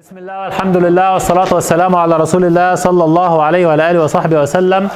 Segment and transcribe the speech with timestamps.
[0.00, 4.40] بسم الله والحمد لله والصلاة والسلام على رسول الله صلى الله عليه وعلى آله وصحبه
[4.42, 4.88] وسلم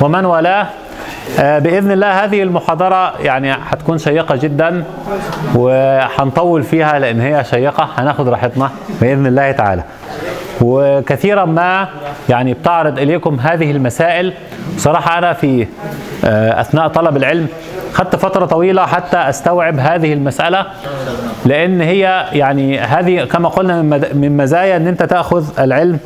[0.00, 0.66] ومن والاه
[1.38, 4.84] بإذن الله هذه المحاضرة يعني هتكون شيقة جدا
[5.54, 9.82] وهنطول فيها لأن هي شيقة هناخد راحتنا بإذن الله تعالى
[10.62, 11.88] وكثيرا ما
[12.28, 14.32] يعني بتعرض إليكم هذه المسائل.
[14.76, 15.66] بصراحة أنا في
[16.24, 17.46] آه، أثناء طلب العلم
[17.92, 20.66] خدت فترة طويلة حتى أستوعب هذه المسألة
[21.46, 23.82] لأن هي يعني هذه كما قلنا
[24.14, 25.98] من مزايا أن أنت تأخذ العلم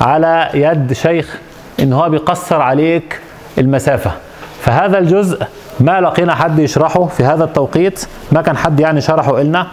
[0.00, 1.38] على يد شيخ
[1.80, 3.20] إن هو بيقصر عليك
[3.58, 4.10] المسافة.
[4.60, 5.46] فهذا الجزء
[5.80, 9.66] ما لقينا حد يشرحه في هذا التوقيت ما كان حد يعني شرحه إلنا.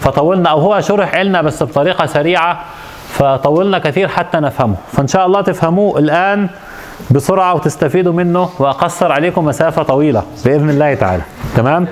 [0.00, 2.60] فطولنا أو هو شرح إلنا بس بطريقة سريعة
[3.18, 4.74] فطولنا كثير حتى نفهمه.
[4.92, 6.48] فإن شاء الله تفهموه الآن
[7.10, 11.22] بسرعة وتستفيدوا منه وأقصر عليكم مسافة طويلة بإذن الله تعالى.
[11.56, 11.88] تمام؟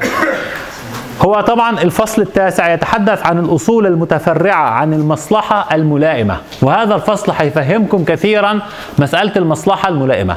[1.20, 6.36] هو طبعا الفصل التاسع يتحدث عن الأصول المتفرعة عن المصلحة الملائمة.
[6.62, 8.60] وهذا الفصل هيفهمكم كثيرا
[8.98, 10.36] مسألة المصلحة الملائمة.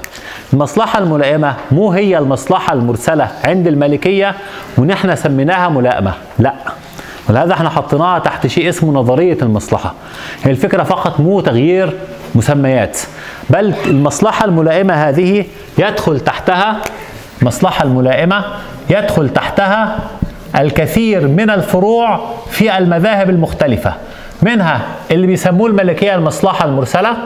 [0.53, 4.35] المصلحة الملائمة مو هي المصلحة المرسلة عند المالكية
[4.77, 6.13] ونحن سميناها ملائمة.
[6.39, 6.53] لا.
[7.29, 9.93] ولهذا إحنا حطيناها تحت شيء اسمه نظرية المصلحة.
[10.43, 11.93] هي الفكرة فقط مو تغيير
[12.35, 12.99] مسميات
[13.49, 15.45] بل المصلحة الملائمة هذه
[15.77, 16.81] يدخل تحتها
[17.41, 18.45] مصلحة الملائمة
[18.89, 19.99] يدخل تحتها
[20.59, 23.93] الكثير من الفروع في المذاهب المختلفة.
[24.41, 24.81] منها
[25.11, 27.17] اللي بيسموه الملكية المصلحة المرسلة.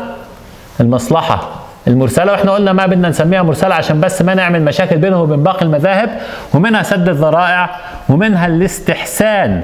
[0.80, 1.50] المصلحة
[1.88, 5.66] المرسلة وإحنا قلنا ما بدنا نسميها مرسلة عشان بس ما نعمل مشاكل بينهم وبين باقي
[5.66, 6.20] المذاهب
[6.54, 7.70] ومنها سد الذرائع
[8.10, 9.62] ومنها الاستحسان.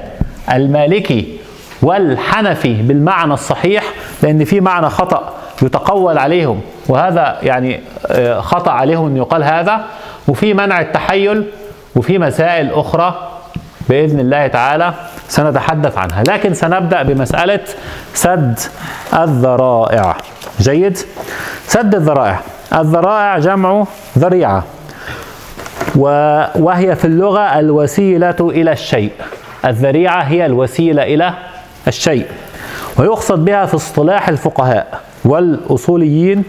[0.52, 1.36] المالكي
[1.82, 3.84] والحنفي بالمعنى الصحيح
[4.22, 9.80] لأن في معنى خطأ يتقول عليهم وهذا يعني آه، خطأ عليهم أن يقال هذا.
[10.28, 11.44] وفي منع التحيل
[11.96, 13.28] وفي مسائل أخرى
[13.88, 14.94] بإذن الله تعالى
[15.28, 16.22] سنتحدث عنها.
[16.28, 17.60] لكن سنبدأ بمسألة
[18.14, 18.58] سد
[19.18, 20.16] الذرائع.
[20.60, 20.98] جيد؟
[21.66, 22.40] سد الذرائع.
[22.74, 23.84] الذرائع جمع
[24.18, 24.64] ذريعة
[25.96, 29.12] و- وهي في اللغة الوسيلة إلى الشيء.
[29.64, 31.34] الذريعة هي الوسيلة إلى
[31.88, 32.26] الشيء
[32.98, 36.44] ويقصد بها في اصطلاح الفقهاء والأصوليين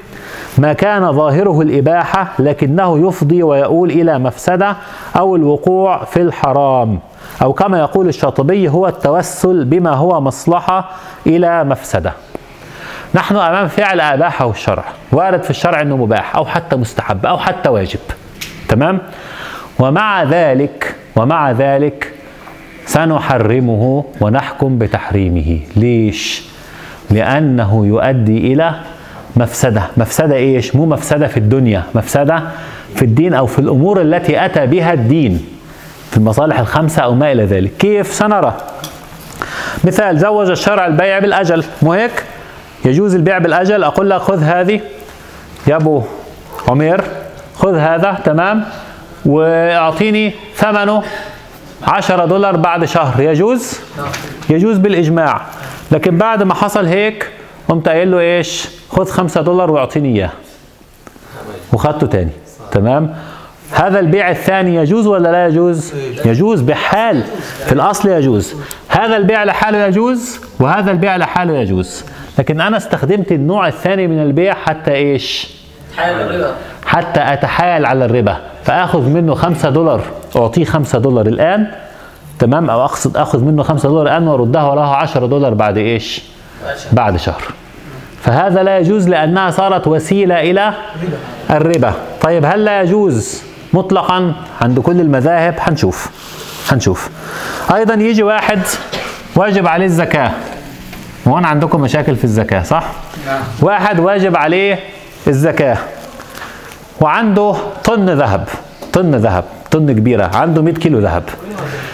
[0.57, 4.75] ما كان ظاهره الإباحة لكنه يفضي ويؤول إلى مفسدة
[5.18, 7.00] أو الوقوع في الحرام
[7.41, 10.89] أو كما يقول الشاطبي هو التوسل بما هو مصلحة
[11.28, 12.13] إلى مفسدة.
[13.16, 17.69] نحن أمام فعل أباحة الشرع وارد في الشرع أنه مباح أو حتى مستحب أو حتى
[17.69, 18.00] واجب
[18.69, 19.00] تمام؟
[19.79, 22.13] ومع ذلك ومع ذلك
[22.88, 25.59] سنحرمه ونحكم بتحريمه.
[25.75, 26.44] ليش؟
[27.12, 28.75] لأنه يؤدي إلى
[29.36, 29.84] مفسدة.
[29.98, 31.84] مفسدة إيش؟ مو مفسدة في الدنيا.
[31.96, 32.44] مفسدة
[32.96, 35.46] في الدين أو في الأمور التي أتى بها الدين.
[36.12, 37.72] في المصالح الخمسة أو ما إلى ذلك.
[37.78, 38.58] كيف؟ سنرى.
[39.84, 41.64] مثال زوج الشرع البيع بالأجل.
[41.81, 42.24] مو هيك؟
[42.86, 43.84] يجوز البيع بالأجل.
[43.84, 44.81] أقول لك خذ هذه.
[45.68, 46.04] يا أبو
[46.68, 47.02] عمير
[47.56, 48.18] خذ هذا.
[48.25, 48.64] تمام؟
[49.25, 51.04] وأعطيني ثمنه.
[51.84, 53.22] 10 دولار بعد شهر.
[53.22, 53.80] يجوز؟
[54.50, 55.42] يجوز بالإجماع.
[55.92, 57.32] لكن بعد ما حصل هيك
[57.70, 60.32] قمت قايل له إيش؟ خذ 5 دولار واعطيني إياه.
[61.74, 62.32] وخدته تاني.
[62.72, 63.16] تمام؟
[63.72, 65.94] هذا البيع الثاني يجوز ولا لا يجوز؟
[66.26, 66.62] يجوز.
[66.62, 67.24] بحال.
[67.66, 68.54] في الأصل يجوز.
[68.88, 72.06] هذا البيع لحاله يجوز وهذا البيع لحاله يجوز.
[72.40, 75.58] لكن أنا استخدمت النوع الثاني من البيع حتى إيش؟
[76.85, 80.02] حتى أتحايل على الربا فأخذ منه 5 دولار
[80.35, 81.68] أعطيه 5 دولار الآن
[82.40, 86.22] تمام؟ أو أقصد أخذ منه 5 دولار الآن وأردها وراه 10 دولار بعد إيش؟
[86.91, 87.41] بعد شهر.
[88.22, 90.74] فهذا لا يجوز لأنها صارت وسيلة إلى
[91.50, 91.94] الربا.
[92.22, 93.44] طيب هل لا يجوز
[93.74, 96.09] مطلقا؟ عند كل المذاهب هنشوف
[96.72, 97.09] هنشوف.
[97.75, 98.59] أيضا يجي واحد
[99.36, 100.31] واجب عليه الزكاة.
[101.25, 102.84] وهون عندكم مشاكل في الزكاة صح؟
[103.28, 103.40] نعم.
[103.62, 104.80] واحد واجب عليه
[105.28, 105.78] الزكاة.
[107.02, 108.48] وعنده طن ذهب.
[108.94, 109.44] طن ذهب.
[109.72, 110.31] طن كبيرة.
[110.36, 111.24] عنده 100 كيلو ذهب.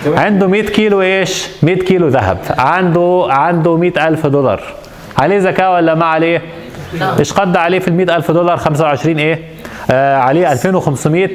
[0.08, 2.38] عنده 100 كيلو إيش؟ 100 كيلو ذهب.
[2.58, 4.64] عنده عنده 100 ألف دولار.
[5.18, 6.42] عليه زكاة ولا ما عليه؟
[7.20, 9.40] إيش قد عليه في ال 100 ألف دولار؟ 25 إيه؟
[9.92, 11.30] آه عليه 2500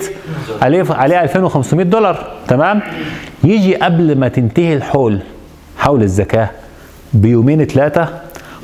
[0.62, 2.26] عليه عليه 2500 دولار.
[2.49, 2.81] تمام؟
[3.44, 5.19] يجي قبل ما تنتهي الحول
[5.79, 6.50] حول الزكاة
[7.12, 8.08] بيومين ثلاثة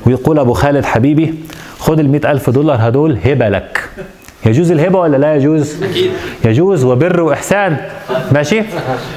[0.05, 1.35] ويقول أبو خالد حبيبي
[1.85, 3.89] خد ال ألف دولار هدول هبة لك.
[4.45, 6.11] يجوز الهبة ولا لا يجوز؟ أكيد.
[6.45, 7.77] يجوز وبر وإحسان.
[8.31, 8.61] ماشي؟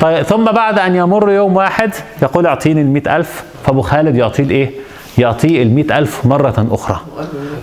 [0.00, 1.90] طيب ثم بعد أن يمر يوم واحد
[2.22, 3.44] يقول أعطيني ال ألف.
[3.64, 4.70] فأبو خالد يعطيه الإيه؟
[5.18, 7.00] يعطيه ال ألف مرة أخرى.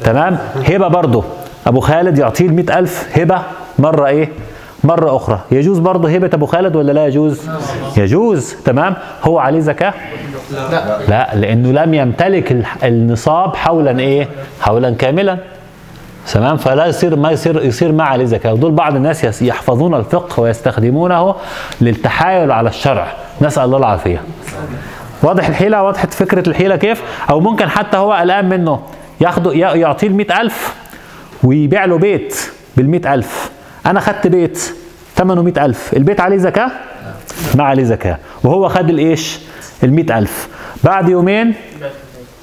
[0.03, 0.37] تمام؟
[0.69, 1.23] هبة برضه.
[1.67, 3.41] أبو خالد يعطيه ال ألف هبة
[3.79, 4.29] مرة إيه؟
[4.85, 5.39] مرة أخرى.
[5.51, 7.49] يجوز برضه هبة أبو خالد ولا لا يجوز؟
[7.97, 8.55] يجوز.
[8.65, 8.95] تمام.
[9.23, 9.93] هو عليه زكاة؟
[11.07, 11.35] لا.
[11.35, 14.27] لأنه لم يمتلك النصاب حولا إيه؟
[14.61, 15.37] حولا كاملا.
[16.33, 16.57] تمام.
[16.57, 18.53] فلا يصير ما يصير يصير ما عليه زكاة.
[18.53, 21.35] ودول بعض الناس يحفظون الفقه ويستخدمونه
[21.81, 23.07] للتحايل على الشرع.
[23.41, 24.21] نسأل الله العافية.
[25.23, 28.79] واضح الحيلة؟ وضحت فكرة الحيلة كيف؟ أو ممكن حتى هو قلقان منه.
[29.21, 30.75] ياخده يعطيه ال 100000
[31.43, 32.35] ويبيع له بيت
[32.77, 33.54] بال 100000
[33.85, 34.73] أنا خدت بيت
[35.15, 35.93] ثمنه ألف.
[35.95, 36.71] البيت عليه زكاة؟
[37.55, 38.17] ما عليه زكاة.
[38.43, 39.39] وهو خد الإيش؟
[39.83, 40.47] ال 100000
[40.83, 41.53] بعد يومين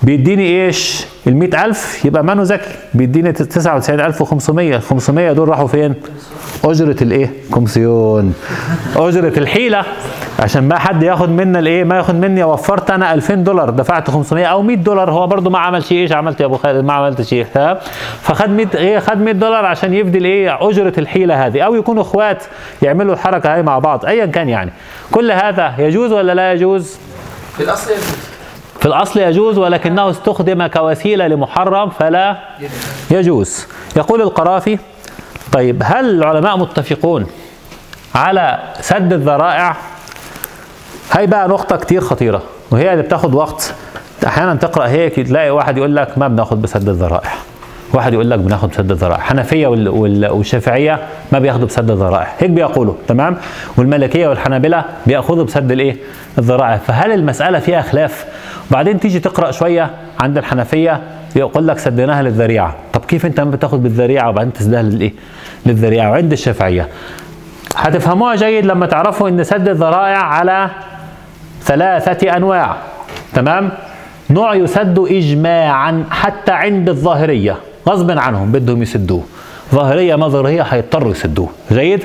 [0.02, 5.94] بيديني إيش؟ ال 100000 يبقى منه ذكي بيديني 99500 500 دول راحوا فين؟
[6.64, 8.34] أجرة الإيه؟ كومسيون.
[8.96, 9.84] أجرة الحيلة.
[10.38, 14.46] عشان ما حد ياخد منا الايه؟ ما ياخد مني وفرت أنا 2000 دولار دفعت 500
[14.46, 15.10] أو 100 دولار.
[15.10, 17.46] هو برضو ما عمل شيء إيش؟ عملت يا ابو خالد ما عملت شيء.
[17.54, 17.78] تمام؟
[18.22, 21.60] فخد 100 إيه خد 100 دولار عشان يفدي الايه اجرة الحيلة هذه.
[21.60, 22.44] أو يكونوا اخوات
[22.82, 24.72] يعملوا الحركة هاي مع بعض ايا كان يعني.
[25.12, 26.96] كل هذا يجوز ولا لا يجوز؟
[27.56, 28.16] في الأصل يجوز.
[28.80, 32.36] في الأصل يجوز ولكنه استخدم كوسيلة لمحرم فلا
[33.10, 33.66] يجوز.
[33.96, 34.78] يقول القرافي
[35.52, 37.26] طيب هل العلماء متفقون
[38.14, 39.76] على سد الذرائع؟
[41.12, 43.74] هاي بقى نقطة كتير خطيرة وهي اللي بتاخد وقت.
[44.26, 47.30] أحيانا تقرأ هيك تلاقي واحد يقول لك ما بناخد بسد الذرائع.
[47.94, 49.20] واحد يقول لك بناخد بسد الذرائع.
[49.20, 50.98] حنفية وال- وال- والشافعية
[51.32, 52.28] ما بياخدوا بسد الذرائع.
[52.38, 53.36] هيك بيقولوا تمام؟
[53.76, 55.96] والملكية والحنابلة بياخدوا بسد الإيه؟
[56.38, 56.76] الذرائع.
[56.76, 58.26] فهل المسألة فيها خلاف؟
[58.70, 59.90] وبعدين تيجي تقرأ شوية
[60.20, 61.00] عند الحنفية
[61.36, 62.74] يقول لك سدناها للذريعة.
[62.92, 65.12] طب كيف أنت ما بتاخد بالذريعة وبعدين تسدها للإيه؟
[65.66, 66.88] للذريعة؟ وعند الشافعية.
[67.76, 70.70] هتفهموها جيد لما تعرفوا إن سد الذرائع على
[71.62, 72.76] ثلاثة أنواع
[73.34, 73.70] تمام؟
[74.30, 77.56] نوع يسد إجماعا حتى عند الظاهرية
[77.88, 79.22] غصبا عنهم بدهم يسدوه.
[79.74, 81.48] ظاهرية ما ظاهرية هيضطروا يسدوه.
[81.72, 82.04] جيد؟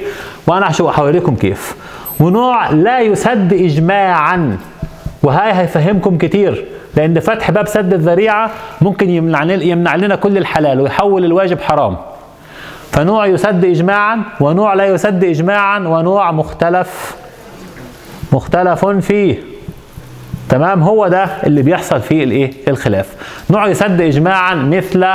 [0.49, 1.75] هشو هوريكم كيف.
[2.19, 4.57] ونوع لا يسد إجماعا
[5.23, 6.65] وهاي هيفهمكم كتير
[6.95, 11.97] لأن فتح باب سد الذريعة ممكن يمنع يمنع لنا كل الحلال ويحول الواجب حرام.
[12.91, 17.15] فنوع يسد إجماعا ونوع لا يسد إجماعا ونوع مختلف
[18.33, 19.37] مختلف فيه.
[20.49, 23.07] تمام؟ هو ده اللي بيحصل فيه الإيه؟ الخلاف.
[23.49, 25.05] نوع يسد اجماعا مثل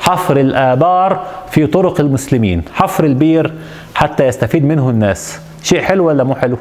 [0.00, 2.62] حفر الآبار في طرق المسلمين.
[2.74, 3.52] حفر البير
[3.94, 5.40] حتى يستفيد منه الناس.
[5.62, 6.58] شيء حلو ولا مو حلو؟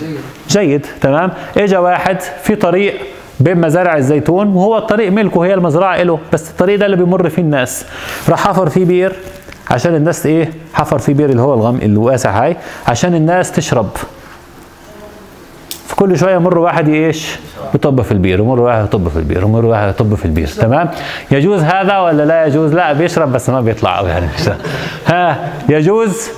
[0.00, 0.18] جيد.
[0.48, 0.86] جيد.
[1.00, 2.94] تمام؟ اجى واحد في طريق
[3.40, 7.42] بين مزارع الزيتون وهو الطريق ملكه هي المزرعة له بس الطريق ده اللي بيمر فيه
[7.42, 7.86] الناس.
[8.28, 9.12] راح حفر فيه بير.
[9.70, 12.56] عشان الناس إيه حفر فيه بير اللي هو الفم الواسع هاي
[12.88, 13.88] عشان الناس تشرب.
[15.86, 17.38] في كل شوية يمر واحد إيش
[17.74, 20.88] يطب في البير يمر واحد يطب في البير يمر واحد يطب في البير تمام؟
[21.30, 24.28] يجوز هذا ولا لا يجوز؟ لا بيشرب بس ما بيطلع قوي يعني.
[25.06, 26.28] ها يجوز؟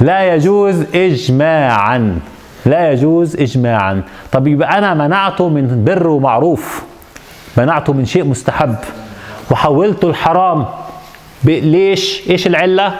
[0.00, 2.18] لا يجوز اجماعا.
[2.66, 4.02] لا يجوز اجماعا.
[4.32, 6.82] طب يبقى أنا منعته من بر ومعروف
[7.56, 8.74] منعته من شيء مستحب
[9.50, 10.66] وحولته الحرام.
[11.44, 12.94] ليش؟ إيش العلة؟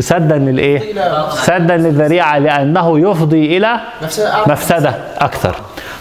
[0.00, 3.80] سدا للإيه؟ إلى- سدا للذريعة لأنه يفضي إلى
[4.48, 5.54] مفسدة أكثر.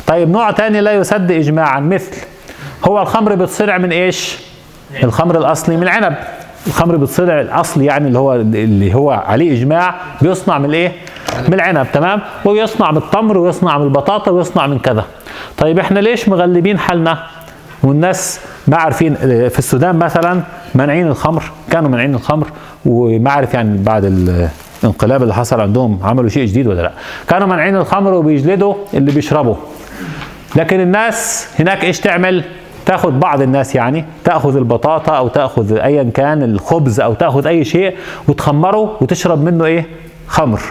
[0.08, 2.16] طيب نوع تاني لا يسد إجماعا مثل
[2.86, 4.36] هو الخمر بيتصنع من إيش؟
[5.04, 6.16] الخمر الأصلي من عنب.
[6.68, 10.92] الخمر بيتصنع الأصلي يعني اللي هو اللي هو عليه إجماع بيصنع من إيه؟
[11.48, 15.06] من العنب تمام؟ ويصنع من التمر ويصنع من البطاطا ويصنع من كذا.
[15.58, 17.24] طيب إحنا ليش مغلبين حالنا؟
[17.84, 19.16] والناس ما عارفين
[19.50, 20.42] في السودان مثلا
[20.76, 22.48] مانعين الخمر كانوا مانعين الخمر
[22.86, 24.06] وما عارف يعني بعد
[24.84, 26.92] الانقلاب اللي حصل عندهم عملوا شيء جديد ولا لا.
[27.28, 29.56] كانوا مانعين الخمر وبيجلدوا اللي بيشربوا.
[30.56, 32.44] لكن الناس هناك إيش تعمل؟
[32.86, 37.96] تأخذ بعض الناس يعني تأخذ البطاطا أو تأخذ ايا كان الخبز أو تأخذ أي شيء
[38.28, 39.86] وتخمره وتشرب منه إيه؟
[40.28, 40.62] خمر.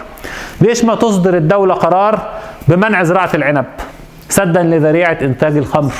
[0.61, 2.29] ليش ما تصدر الدولة قرار
[2.67, 3.65] بمنع زراعة العنب؟
[4.29, 5.93] سدا لذريعة إنتاج الخمر.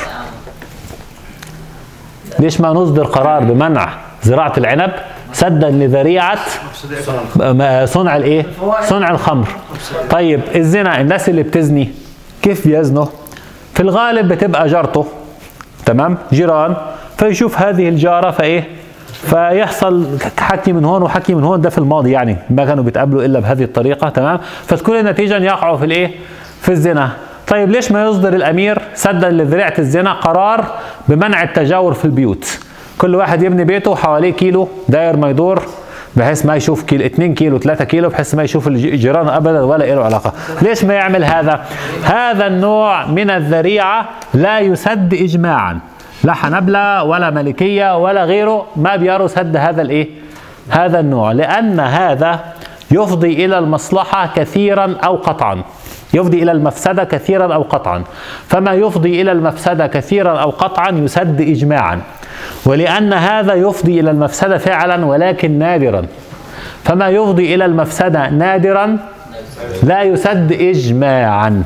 [2.39, 3.89] ليش ما نصدر قرار بمنع
[4.23, 4.91] زراعة العنب؟
[5.33, 6.37] سدا لذريعه
[7.35, 8.45] م- صنع الإيه؟
[8.81, 9.47] صنع الخمر.
[10.09, 11.91] طيب الزنا الناس اللي بتزني
[12.41, 13.05] كيف بيزنوا؟
[13.73, 15.05] في الغالب بتبقى جارته
[15.85, 16.75] تمام؟ جيران.
[17.17, 18.67] فيشوف هذه الجارة فإيه؟
[19.07, 20.07] فيحصل
[20.39, 21.61] حكي من هون وحكي من هون.
[21.61, 25.77] ده في الماضي يعني ما كانوا بيتقابلوا إلا بهذه الطريقة تمام؟ فتكون النتيجة ان يقعوا
[25.77, 26.11] في الإيه؟
[26.61, 27.11] في الزنا.
[27.47, 30.65] طيب ليش ما يصدر الأمير سدا لذريعه الزنا قرار
[31.07, 32.59] بمنع التجاور في البيوت؟
[32.97, 35.63] كل واحد يبني بيته حواليه كيلو داير ما يدور
[36.15, 40.03] بحيث ما يشوف كيلو 2 كيلو 3 كيلو بحيث ما يشوف الجيران ابدا ولا له
[40.03, 40.33] علاقة.
[40.61, 41.65] ليش ما يعمل هذا؟
[42.03, 45.79] هذا النوع من الذريعة لا يسد اجماعا.
[46.23, 50.07] لا حنبلة ولا ملكية ولا غيره ما بيروا سد هذا الإيه؟
[50.69, 52.39] هذا النوع لأن هذا
[52.91, 55.63] يفضي إلى المصلحة كثيرا أو قطعا.
[56.17, 58.03] يفضي إلى المفسدة كثيرا أو قطعا.
[58.47, 62.01] فما يفضي إلى المفسدة كثيرا أو قطعا يسد إجماعا.
[62.65, 66.05] ولأن هذا يفضي إلى المفسدة فعلا ولكن نادرا.
[66.83, 68.97] فما يفضي إلى المفسدة نادرا
[69.83, 71.63] لا يسد إجماعا.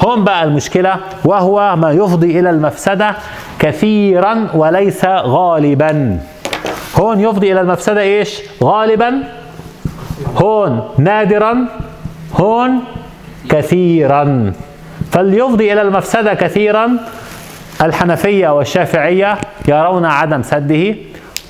[0.00, 3.14] هون بقى المشكلة وهو ما يفضي إلى المفسدة
[3.58, 6.18] كثيرا وليس غالبا.
[7.00, 9.22] هون يفضي إلى المفسدة إيش؟ غالبا.
[10.36, 11.56] هون نادرا.
[12.40, 12.80] هون
[13.48, 14.52] كثيرا.
[15.10, 16.90] فليفضي إلى المفسدة كثيرا.
[17.82, 20.94] الحنفية والشافعية يرون عدم سده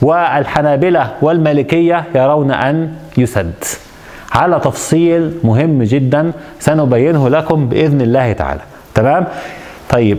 [0.02, 3.64] والحنابلة والمالكية يرون أن يسد.
[4.32, 8.60] على تفصيل مهم جدا سنبينه لكم بإذن الله تعالى.
[8.94, 9.26] تمام؟
[9.90, 10.18] طيب.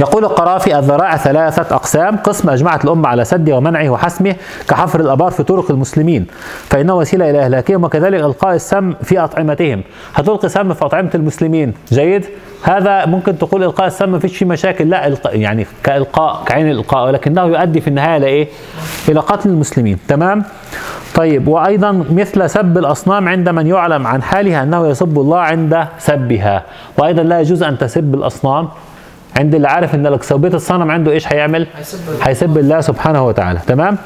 [0.00, 4.34] يقول القرافي الذرائع ثلاثة أقسام قسم أجمعت الأمة على سده ومنعه وحسمه
[4.68, 6.26] كحفر الأبار في طرق المسلمين
[6.70, 9.82] فإنه وسيلة إلى إهلاكهم وكذلك إلقاء السم في أطعمتهم.
[10.14, 11.74] هتلقي سم في أطعمة المسلمين.
[11.92, 12.24] جيد.
[12.62, 14.90] هذا ممكن تقول إلقاء السم مفيش فيه مشاكل.
[14.90, 17.06] لا إلقاء يعني كإلقاء كعين الإلقاء.
[17.06, 18.48] ولكنه يؤدي في النهاية لإيه
[19.08, 19.98] إلى قتل المسلمين.
[20.08, 20.44] تمام؟
[21.14, 21.48] طيب.
[21.48, 26.62] وأيضا مثل سب الأصنام عند من يعلم عن حالها أنه يسب الله عند سبها.
[26.98, 28.68] وأيضا لا يجوز أن تسب الأصنام.
[29.38, 31.66] عند اللي عارف إن لك سبيت الصنم عنده إيش هيعمل؟
[32.22, 33.96] هيسب الله سبحانه وتعالى تمام؟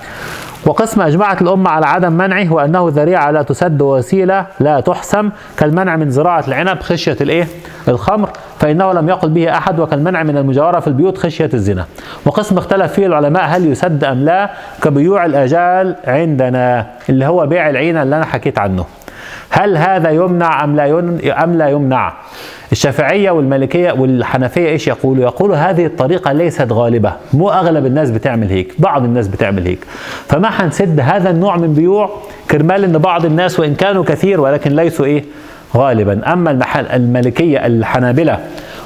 [0.67, 6.11] وقسم اجمعت الأمة على عدم منعه وأنه ذريعة لا تسد وسيلة لا تحسم كالمنع من
[6.11, 7.47] زراعة العنب خشية الإيه؟
[7.89, 11.87] الخمر فإنه لم يقل به أحد وكالمنع من المجاورة في البيوت خشية الزنا.
[12.27, 14.51] وقسم اختلف فيه العلماء هل يسد أم لا
[14.83, 18.85] كبيوع الأجال عندنا اللي هو بيع العينه اللي أنا حكيت عنه.
[19.55, 20.99] هل هذا يمنع أم لا
[21.45, 22.13] أم لا يمنع؟
[22.73, 28.75] الشافعية والمالكية والحنفية إيش يقولوا؟ يقولوا هذه الطريقة ليست غالبة، مو أغلب الناس بتعمل هيك،
[28.79, 29.87] بعض الناس بتعمل هيك.
[30.29, 32.11] فما حنسد هذا النوع من بيوع
[32.51, 35.25] كرمال إن بعض الناس وإن كانوا كثير ولكن ليسوا إيه؟
[35.77, 38.39] غالبا، أما المحل المالكية الحنابلة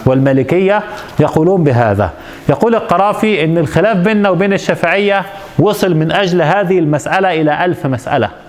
[0.07, 0.83] والمالكية
[1.21, 2.11] يقولون بهذا.
[2.49, 5.23] يقول القرافي إن الخلاف بيننا وبين الشافعية
[5.59, 8.46] وصل من أجل هذه المسألة إلى ألف مسألة.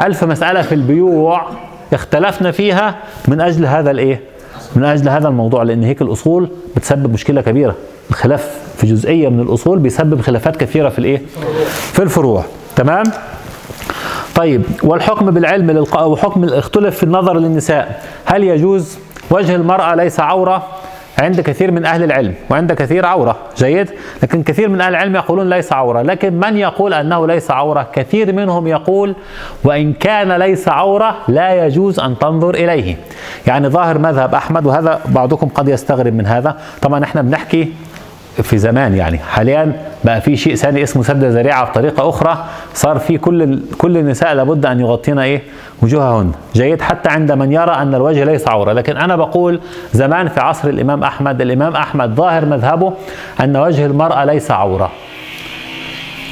[0.00, 1.46] ألف مسألة في البيوع
[1.92, 2.94] اختلفنا فيها
[3.28, 4.20] من أجل هذا الإيه؟
[4.76, 7.74] من أجل هذا الموضوع لأن هيك الأصول بتسبب مشكلة كبيرة
[8.10, 11.22] الخلاف في جزئية من الأصول بيسبب خلافات كثيرة في الإيه؟
[11.92, 12.44] في الفروع
[12.76, 13.04] تمام؟
[14.34, 16.02] طيب والحكم بالعلم للق...
[16.02, 18.98] وحكم اختلف في النظر للنساء هل يجوز
[19.30, 20.66] وجه المرأة ليس عورة
[21.18, 23.36] عند كثير من أهل العلم وعند كثير عورة.
[23.56, 23.90] جيد؟
[24.22, 26.02] لكن كثير من أهل العلم يقولون ليس عورة.
[26.02, 29.14] لكن من يقول أنه ليس عورة؟ كثير منهم يقول
[29.64, 32.96] وإن كان ليس عورة لا يجوز أن تنظر إليه.
[33.46, 36.56] يعني ظاهر مذهب أحمد وهذا بعضكم قد يستغرب من هذا.
[36.82, 37.72] طبعا إحنا بنحكي
[38.42, 39.18] في زمان يعني.
[39.18, 39.72] حاليا
[40.04, 42.44] بقى في شيء ثاني اسمه سد ذريعة بطريقه أخرى.
[42.74, 45.42] صار في كل كل النساء لابد أن يغطين إيه؟
[45.82, 46.32] وجوههن.
[46.54, 48.72] جيد حتى عند من يرى أن الوجه ليس عورة.
[48.72, 49.60] لكن أنا بقول
[49.92, 52.92] زمان في عصر الإمام أحمد الإمام أحمد ظاهر مذهبه
[53.40, 54.90] أن وجه المرأة ليس عورة.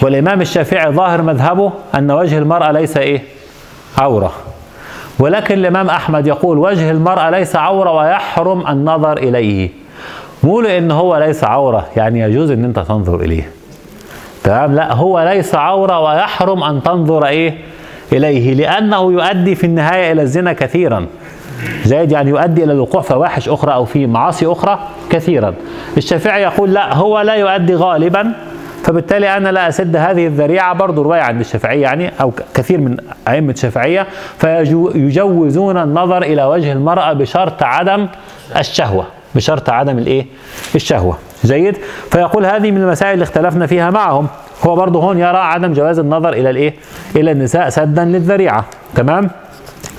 [0.03, 3.23] والإمام الشافعي ظاهر مذهبه أن وجه المرأة ليس إيه؟
[3.99, 4.33] عورة.
[5.19, 9.82] ولكن الإمام أحمد يقول وجه المرأة ليس عورة ويحرم النظر إليه.
[10.43, 13.51] مو لأن هو ليس عورة يعني يجوز إن أنت تنظر إليه.
[14.45, 17.55] تمام؟ لا هو ليس عورة ويحرم أن تنظر إيه؟
[18.13, 21.07] إليه لأنه يؤدي في النهاية إلى الزنا كثيرا.
[21.85, 24.79] زائد يعني يؤدي إلى الوقوع في فواحش أخرى أو في معاصي أخرى
[25.11, 25.55] كثيرا.
[25.97, 28.33] الشافعي يقول لا هو لا يؤدي غالبا.
[28.85, 30.75] فبالتالي أنا لا أسد هذه الذريعة.
[30.75, 32.97] برضه رواية عند الشافعية يعني أو كثير من
[33.29, 34.07] أئمة الشافعية.
[34.39, 38.09] فيجوزون النظر إلى وجه المرأة بشرط عدم
[38.57, 39.05] الشهوة.
[39.35, 40.27] بشرط عدم الايه؟
[40.75, 41.19] الشهوة.
[41.45, 41.77] جيد؟
[42.11, 44.27] فيقول هذه من المسائل اللي اختلفنا فيها معهم.
[44.67, 46.75] هو برضه هون يرى عدم جواز النظر إلى الإيه؟
[47.17, 48.65] إلى النساء سدا للذريعة.
[48.95, 49.31] تمام؟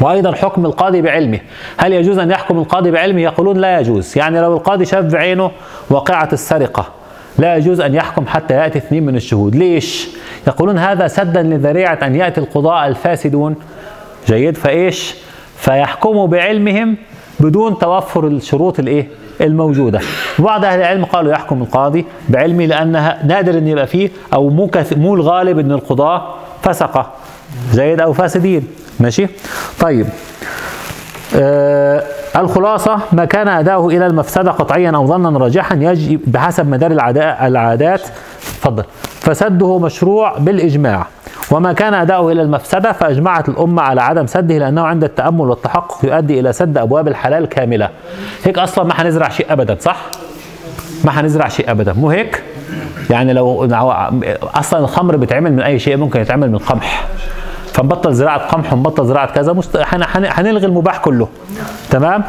[0.01, 1.39] وأيضا حكم القاضي بعلمه.
[1.77, 4.17] هل يجوز أن يحكم القاضي بعلمه؟ يقولون لا يجوز.
[4.17, 5.51] يعني لو القاضي شاف بعينه
[5.89, 6.85] واقعه السرقة
[7.37, 9.55] لا يجوز أن يحكم حتى يأتي اثنين من الشهود.
[9.55, 10.09] ليش؟
[10.47, 13.55] يقولون هذا سدا لذريعة أن يأتي القضاء الفاسدون.
[14.27, 15.15] جيد؟ فإيش؟
[15.57, 16.97] فيحكموا بعلمهم
[17.39, 19.07] بدون توفر الشروط الإيه؟
[19.43, 20.00] الموجودة.
[20.39, 24.71] وبعض أهل العلم قالوا يحكم القاضي بعلمه لأنها نادر أن يبقى فيه أو مو.
[24.91, 26.33] مو الغالب أن القضاه
[26.63, 27.09] فسقه
[27.71, 28.67] زيد أو فاسدين.
[29.00, 29.27] ماشي؟
[29.79, 30.07] طيب.
[31.35, 32.03] آه
[32.35, 36.91] الخلاصة ما كان أداؤه إلى المفسدة قطعيا أو ظنا راجحا يجب بحسب مدار
[37.41, 38.01] العادات.
[38.62, 38.83] تفضل.
[39.19, 41.07] فسده مشروع بالإجماع.
[41.51, 46.39] وما كان أداؤه إلى المفسدة فأجمعت الأمة على عدم سده لأنه عند التأمل والتحقق يؤدي
[46.39, 47.89] إلى سد أبواب الحلال كاملة
[48.43, 49.97] هيك أصلا ما حنزرع شيء أبدا صح؟
[51.05, 52.43] ما حنزرع شيء أبدا مو هيك؟
[53.09, 53.69] يعني لو
[54.55, 57.05] أصلا الخمر بيتعمل من أي شيء ممكن يتعمل من قمح
[57.73, 59.77] فنبطل زراعة قمح ونبطل زراعة كذا مست...
[60.13, 61.27] هنلغي المباح كله
[61.89, 62.23] تمام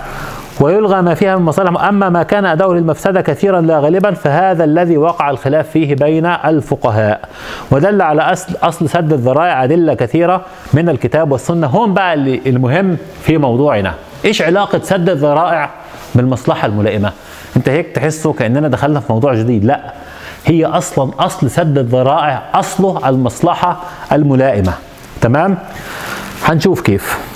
[0.60, 1.84] ويلغى ما فيها من مصالح.
[1.84, 7.28] أما ما كان أداؤه للمفسدة كثيرا لا غالبا فهذا الذي وقع الخلاف فيه بين الفقهاء.
[7.70, 10.42] ودل على أصل أصل سد الذرائع أدلة كثيرة
[10.72, 11.66] من الكتاب والسنة.
[11.66, 12.14] هم بقى
[12.46, 13.94] المهم في موضوعنا.
[14.24, 15.70] إيش علاقة سد الذرائع
[16.14, 17.12] بالمصلحة الملائمة؟
[17.56, 19.64] أنت هيك تحسه كأننا دخلنا في موضوع جديد.
[19.64, 19.80] لا
[20.46, 23.76] هي أصلا أصل سد الذرائع أصله المصلحة
[24.12, 24.72] الملائمة.
[25.20, 25.58] تمام؟
[26.44, 27.33] هنشوف كيف.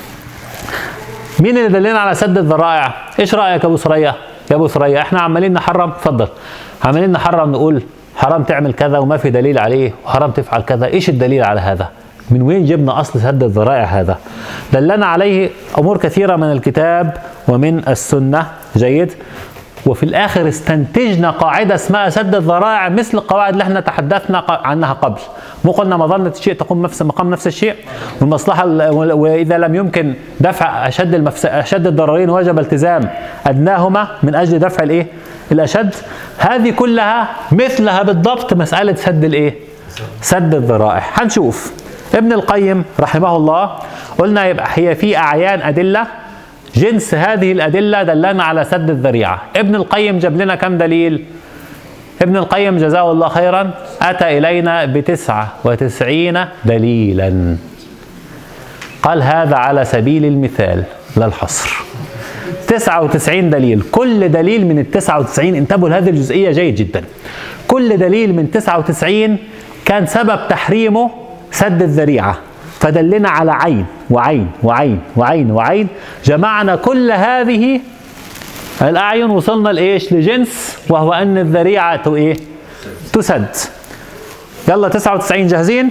[1.41, 4.15] مين اللي دلنا على سد الذرائع؟ إيش رأيك يا أبو ثريا
[4.51, 6.29] يا أبو ثريا إحنا عمالين نحرم اتفضل.
[6.85, 7.83] عمالين نحرم نقول
[8.17, 10.87] حرام تعمل كذا وما في دليل عليه وحرام تفعل كذا.
[10.87, 11.89] إيش الدليل على هذا؟
[12.31, 14.19] من وين جبنا أصل سد الذرائع هذا؟
[14.73, 17.17] دلنا عليه أمور كثيرة من الكتاب
[17.49, 18.47] ومن السنة.
[18.77, 19.13] جيد؟
[19.87, 25.21] وفي الآخر استنتجنا قاعدة اسمها سد الذرائع مثل القواعد اللي إحنا تحدثنا عنها قبل.
[25.65, 27.75] مو قلنا مظنه الشيء تقوم نفس مقام نفس الشيء؟
[28.21, 31.47] والمصلحة ال- وإذا لم يمكن دفع أشد المفس...
[31.47, 33.11] أشد الضررين وجب التزام
[33.47, 35.07] أدناهما من أجل دفع الإيه؟
[35.53, 35.95] الأشد.
[36.39, 39.55] هذه كلها مثلها بالضبط مسألة سد الإيه؟
[40.21, 41.03] سد الذرائع.
[41.15, 41.73] هنشوف.
[42.15, 43.71] ابن القيم رحمه الله
[44.19, 46.07] قلنا يبقى هي في أعيان أدلة
[46.75, 49.43] جنس هذه الأدلة دلنا على سد الذريعة.
[49.57, 51.25] ابن القيم جاب لنا كم دليل؟
[52.23, 53.71] ابن القيم جزاه الله خيرا
[54.03, 57.57] أتى إلينا بتسعة وتسعين دليلا.
[59.03, 60.85] قال هذا على سبيل المثال
[61.17, 61.77] لا الحصر
[62.67, 63.83] 99 دليل.
[63.93, 67.05] كل دليل من ال 99 انتبهوا لهذه الجزئية جيد جدا.
[67.69, 69.37] كل دليل من 99
[69.85, 71.11] كان سبب تحريمه
[71.51, 72.39] سد الذريعة.
[72.81, 73.87] فدلنا على عين.
[74.11, 75.89] وعين وعين وعين وعين.
[76.25, 77.81] جمعنا كل هذه
[78.83, 82.37] الأعين وصلنا لإيش؟ لجنس وهو أن الذريعة إيه؟
[83.13, 83.57] تسد.
[84.69, 85.91] يلا 99 جاهزين؟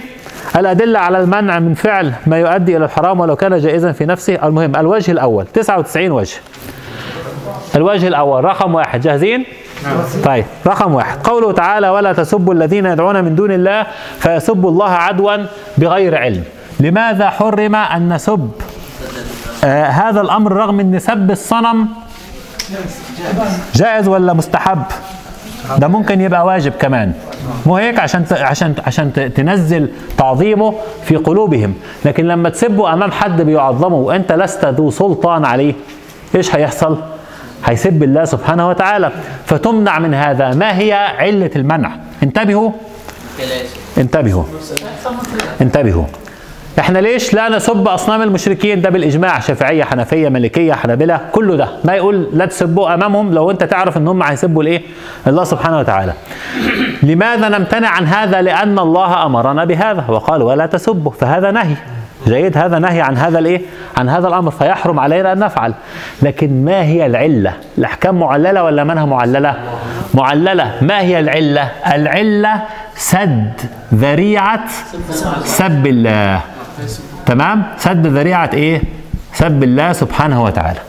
[0.56, 4.38] الأدلة على المنع من فعل ما يؤدي إلى الحرام ولو كان جائزا في نفسه.
[4.46, 6.36] المهم الوجه الأول 99 وجه.
[7.74, 9.44] الوجه الأول رقم واحد جاهزين؟
[10.24, 11.18] طيب رقم واحد.
[11.26, 13.86] قوله تعالى ولا تسبوا الذين يدعون من دون الله
[14.18, 15.36] فيسبوا الله عدوا
[15.78, 16.44] بغير علم.
[16.80, 18.50] لماذا حرم أن نسب؟
[19.64, 21.88] آه هذا الأمر رغم أن سب الصنم
[23.74, 24.82] جائز ولا مستحب؟
[25.78, 27.12] ده ممكن يبقى واجب كمان.
[27.66, 31.74] مو هيك؟ عشان عشان عشان تنزل تعظيمه في قلوبهم.
[32.04, 35.74] لكن لما تسبه أمام حد بيعظمه وأنت لست ذو سلطان عليه
[36.34, 36.98] إيش هيحصل؟
[37.64, 39.12] هيسب الله سبحانه وتعالى.
[39.46, 40.54] فتمنع من هذا.
[40.54, 41.90] ما هي علة المنع؟
[42.22, 42.70] انتبهوا.
[43.98, 44.44] انتبهوا.
[45.60, 46.04] انتبهوا.
[46.78, 49.40] إحنا ليش لا نسب أصنام المشركين؟ ده بالإجماع.
[49.40, 51.68] شافعية حنفية مالكيه حنابلة كله ده.
[51.84, 54.82] ما يقول لا تسبوا أمامهم لو أنت تعرف إن هم هيسبوا الايه
[55.26, 56.12] الله سبحانه وتعالى.
[57.02, 60.04] لماذا نمتنع عن هذا؟ لأن الله أمرنا بهذا.
[60.08, 61.12] وقال ولا تسبوا.
[61.12, 61.74] فهذا نهي.
[62.26, 62.58] جيد.
[62.58, 63.60] هذا نهي عن هذا الإيه؟
[63.96, 64.50] عن هذا الأمر.
[64.50, 65.74] فيحرم علينا أن نفعل.
[66.22, 69.56] لكن ما هي العلة؟ الأحكام معللة ولا منها معللة؟
[70.14, 70.72] معللة.
[70.82, 72.62] ما هي العلة؟ العلة
[72.94, 73.60] سد
[73.94, 74.64] ذريعة
[75.44, 76.40] سب الله.
[77.26, 78.82] تمام؟ سد ذريعة إيه؟
[79.34, 80.80] سب الله سبحانه وتعالى.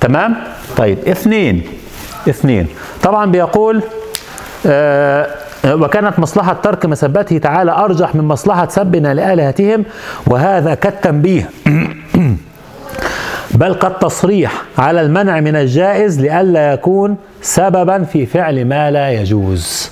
[0.00, 0.36] تمام؟
[0.76, 1.62] طيب اثنين
[2.28, 2.66] اثنين.
[3.02, 3.82] طبعا بيقول
[4.66, 5.26] آه
[5.66, 9.84] وكانت مصلحة ترك مسبته تعالى أرجح من مصلحة سبنا لآلهتهم
[10.26, 11.50] وهذا كالتنبيه.
[13.54, 19.90] بل قد تصريح على المنع من الجائز لئلا يكون سببا في فعل ما لا يجوز.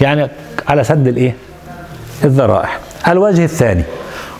[0.00, 0.28] يعني
[0.68, 1.34] على سد الإيه؟
[2.24, 2.70] الذرائع.
[3.08, 3.82] الوجه الثاني.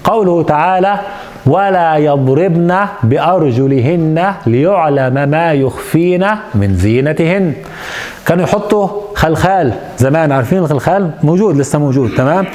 [0.05, 1.01] قوله تعالى
[1.47, 7.53] ولا يضربن بأرجلهن ليعلم ما يخفين من زينتهن.
[8.27, 12.47] كانوا يحطوا خلخال زمان عارفين الخلخال؟ موجود لسه موجود تمام؟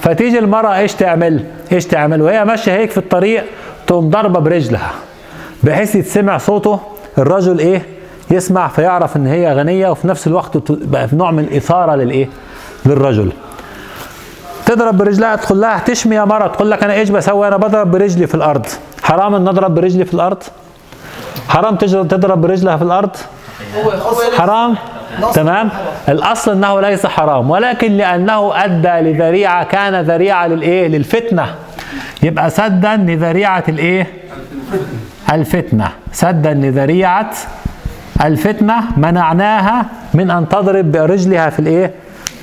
[0.00, 3.44] فتيجي المرأة إيش تعمل؟ إيش تعمل؟ وهي ماشية هيك في الطريق
[3.86, 4.90] تقوم ضربة برجلها
[5.62, 6.80] بحيث يتسمع صوته
[7.18, 7.82] الرجل إيه؟
[8.30, 12.28] يسمع فيعرف إن هي غنية وفي نفس الوقت بقى في نوع من الإثارة للإيه؟
[12.86, 13.32] للرجل.
[14.70, 16.46] تضرب برجلها تقول لها تشمي يا مرة.
[16.46, 18.66] تقول لك أنا إيش بسوي؟ أنا بضرب برجلي في الأرض.
[19.02, 20.42] حرام إن اضرب برجلي في الأرض؟
[21.48, 23.10] حرام تضرب برجلها في الأرض؟
[24.38, 24.76] حرام؟
[25.34, 25.68] تمام؟
[26.08, 31.54] الأصل إنه ليس حرام ولكن لأنه أدى لذريعة كان ذريعة للإيه؟ للفتنة.
[32.22, 34.06] يبقى سدا لذريعة الإيه؟
[35.32, 35.88] الفتنة.
[36.12, 37.30] سدا لذريعة
[38.24, 41.90] الفتنة منعناها من أن تضرب برجلها في الإيه؟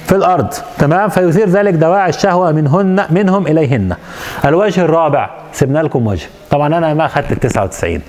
[0.07, 0.53] في الأرض.
[0.77, 3.95] تمام؟ فيثير ذلك دواعي الشهوة منهن منهم إليهن.
[4.45, 6.27] الوجه الرابع سيبنا لكم وجه.
[6.49, 8.01] طبعا أنا ما أخذت ال 99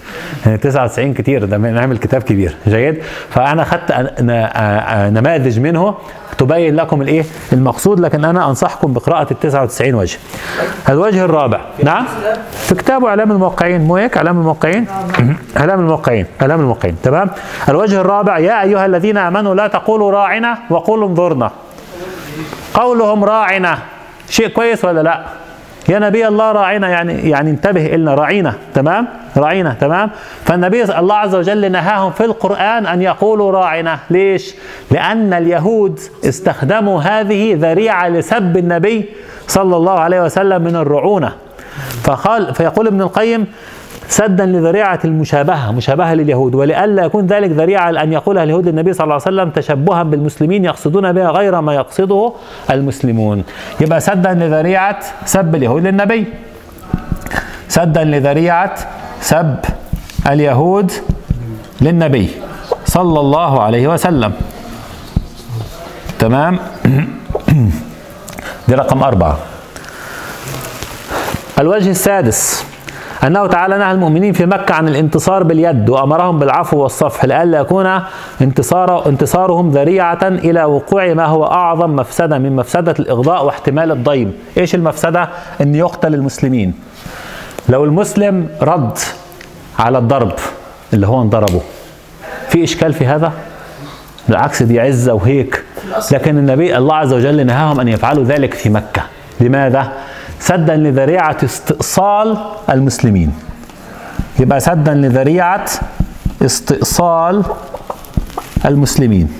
[0.46, 2.56] يعني 99 كتير ده نعمل كتاب كبير.
[2.68, 4.14] جيد؟ فأنا أخذت
[5.12, 5.94] نماذج منه.
[6.38, 10.18] تبين لكم الإيه؟ المقصود لكن أنا أنصحكم بقراءة ال 99 وجه.
[10.88, 11.60] الوجه الرابع.
[11.84, 12.06] نعم؟
[12.52, 13.80] في كتاب أعلام الموقعين.
[13.80, 14.86] مو هيك أعلام الموقعين؟
[15.56, 16.26] أعلام الموقعين.
[16.42, 16.96] أعلام الموقعين.
[17.02, 17.30] تمام؟
[17.68, 18.38] الوجه الرابع.
[18.38, 21.50] يا أيها الذين آمنوا لا تقولوا راعنا وقولوا انظرنا.
[22.78, 23.78] قولهم راعنا.
[24.30, 25.24] شيء كويس ولا لا؟
[25.88, 30.10] يا نبي الله راعينا يعني يعني انتبه إلنا راعينا تمام؟ راعينا تمام؟
[30.44, 33.98] فالنبي الله عز وجل نهاهم في القرآن أن يقولوا راعنا.
[34.10, 34.54] ليش؟
[34.90, 39.08] لأن اليهود استخدموا هذه ذريعة لسب النبي
[39.46, 41.32] صلى الله عليه وسلم من الرعونة.
[42.02, 43.46] فقال فيقول ابن القيم
[44.08, 46.54] سدا لذريعة المشابهة مشابهة لليهود.
[46.54, 51.12] ولئلا يكون ذلك ذريعة لأن يقولها اليهود للنبي صلى الله عليه وسلم تشبها بالمسلمين يقصدون
[51.12, 52.32] بها غير ما يقصده
[52.70, 53.44] المسلمون.
[53.80, 56.26] يبقى سدا لذريعة سب اليهود للنبي.
[57.68, 58.74] سدا لذريعة
[59.20, 59.56] سب
[60.30, 60.92] اليهود
[61.80, 62.30] للنبي
[62.86, 64.32] صلى الله عليه وسلم.
[66.18, 66.58] تمام؟
[68.68, 69.38] دي رقم أربعة.
[71.58, 72.67] الوجه السادس.
[73.24, 78.00] أنه تعالى نهى المؤمنين في مكة عن الانتصار باليد وأمرهم بالعفو والصفح لئلا يكون
[78.40, 84.74] انتصار انتصارهم ذريعة إلى وقوع ما هو أعظم مفسدة من مفسدة الإغضاء واحتمال الضيم إيش
[84.74, 85.28] المفسدة؟
[85.60, 86.74] أن يقتل المسلمين
[87.68, 88.98] لو المسلم رد
[89.78, 90.32] على الضرب
[90.94, 91.60] اللي هو انضربه
[92.48, 93.32] في إشكال في هذا؟
[94.28, 95.64] بالعكس دي عزة وهيك
[96.12, 99.02] لكن النبي الله عز وجل نهاهم أن يفعلوا ذلك في مكة
[99.40, 99.92] لماذا؟
[100.40, 102.38] سدا لذريعة استئصال
[102.70, 103.32] المسلمين.
[104.38, 105.66] يبقى سدا لذريعة
[106.42, 107.42] استئصال
[108.66, 109.32] المسلمين.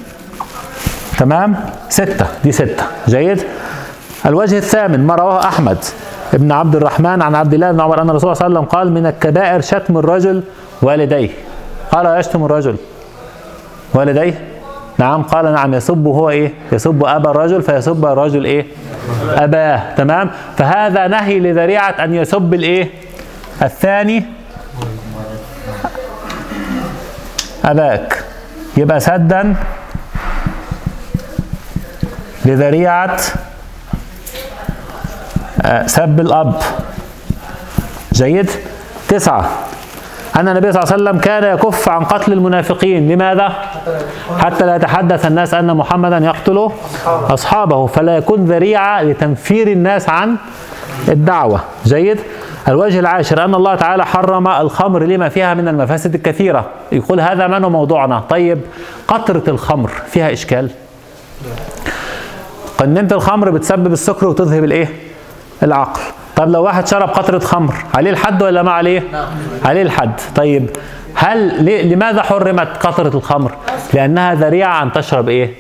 [1.19, 1.57] تمام؟
[1.89, 2.85] ستة دي ستة.
[3.09, 3.43] جيد؟
[4.27, 5.79] الوجه الثامن ما رواه أحمد
[6.35, 8.93] ابن عبد الرحمن عن عبد الله بن عمر أن الرسول صلى الله عليه وسلم قال
[8.93, 10.43] من الكبائر شتم الرجل
[10.83, 11.31] والديه.
[11.93, 12.77] قال يشتم الرجل
[13.95, 14.48] والديه؟
[14.99, 18.67] نعم قال نعم يسب هو إيه؟ يسب أبا الرجل فيسب الرجل إيه؟
[19.29, 19.95] أباه.
[19.97, 22.91] تمام؟ فهذا نهي لذريعة أن يسب الإيه؟
[23.63, 24.25] الثاني.
[27.65, 28.25] أباك.
[28.77, 29.55] يبقى سدا
[32.45, 33.17] لذريعة
[35.63, 36.55] آه، سب الأب.
[38.13, 38.51] جيد؟
[39.09, 39.51] تسعة.
[40.38, 43.53] أن النبي صلى الله عليه وسلم كان يكف عن قتل المنافقين لماذا؟
[44.38, 46.68] حتى لا يتحدث الناس أن محمدا يقتل
[47.07, 50.37] أصحابه فلا يكون ذريعة لتنفير الناس عن
[51.09, 52.18] الدعوة جيد؟
[52.68, 57.62] الوجه العاشر أن الله تعالى حرم الخمر لما فيها من المفاسد الكثيرة يقول هذا من
[57.62, 58.61] موضوعنا طيب
[59.09, 60.70] قطرة الخمر فيها إشكال
[62.79, 64.88] قنينة الخمر بتسبب السكر وتذهب الإيه؟
[65.62, 66.01] العقل
[66.38, 69.03] طب لو واحد شرب قطرة خمر عليه الحد ولا ما عليه؟
[69.64, 70.20] عليه الحد.
[70.37, 70.70] طيب
[71.14, 73.53] هل لماذا حرمت قطرة الخمر؟
[73.94, 75.55] لأنها ذريعة أن تشرب إيه؟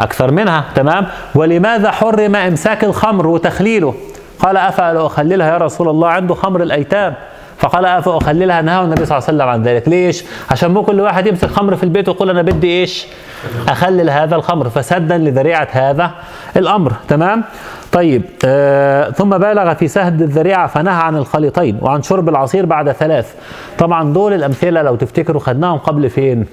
[0.00, 0.64] أكثر منها.
[0.74, 3.94] تمام؟ ولماذا حرم إمساك الخمر وتخليله؟
[4.40, 7.14] قال أفأ أخللها يا رسول الله عنده خمر الأيتام.
[7.62, 9.88] فقال أفأ أخللها نهى النبي صلى الله عليه وسلم عن ذلك.
[9.88, 13.06] ليش؟ عشان مو كل واحد يمسك خمر في البيت ويقول أنا بدي إيش؟
[13.68, 14.70] أخلل هذا الخمر.
[14.70, 16.10] فسدا لذريعة هذا
[16.56, 16.92] الأمر.
[17.08, 17.44] تمام؟
[17.92, 23.34] طيب آه ثم بالغ في سهد الذريعة فنهى عن الخليطين وعن شرب العصير بعد ثلاث.
[23.78, 26.46] طبعا دول الأمثلة لو تفتكروا خدناهم قبل فين؟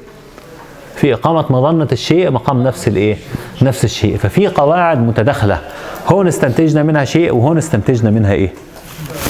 [0.95, 3.17] في إقامة مظنة الشيء مقام نفس الإيه؟
[3.61, 5.59] نفس الشيء، ففي قواعد متداخلة،
[6.07, 8.53] هون استنتجنا منها شيء وهون استنتجنا منها إيه؟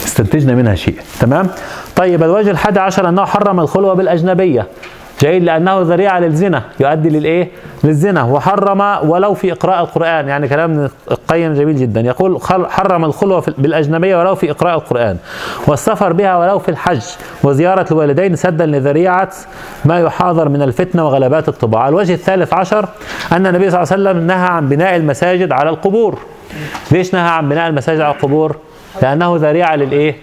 [0.05, 1.47] استنتجنا منها شيء، تمام؟
[1.95, 4.67] طيب الوجه الحادي عشر أنه حرم الخلوة بالأجنبية،
[5.19, 7.51] جيد لأنه ذريعة للزنا، يؤدي للإيه؟
[7.83, 12.39] للزنا، وحرم ولو في إقراء القرآن، يعني كلام القيم جميل جدا، يقول
[12.69, 15.17] حرم الخلوة بالأجنبية ولو في إقراء القرآن،
[15.67, 17.01] والسفر بها ولو في الحج،
[17.43, 19.29] وزيارة الوالدين سدا لذريعة
[19.85, 21.87] ما يحاذر من الفتنة وغلبات الطباع.
[21.87, 22.85] الوجه الثالث عشر
[23.31, 26.19] أن النبي صلى الله عليه وسلم نهى عن بناء المساجد على القبور.
[26.91, 28.55] ليش نهى عن بناء المساجد على القبور؟
[29.01, 30.15] لأنه ذريعة للإيه؟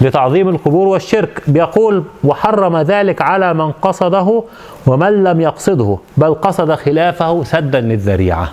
[0.00, 1.42] لتعظيم القبور والشرك.
[1.46, 4.42] بيقول وحرم ذلك على من قصده
[4.86, 8.48] ومن لم يقصده بل قصد خلافه سدا للذريعة.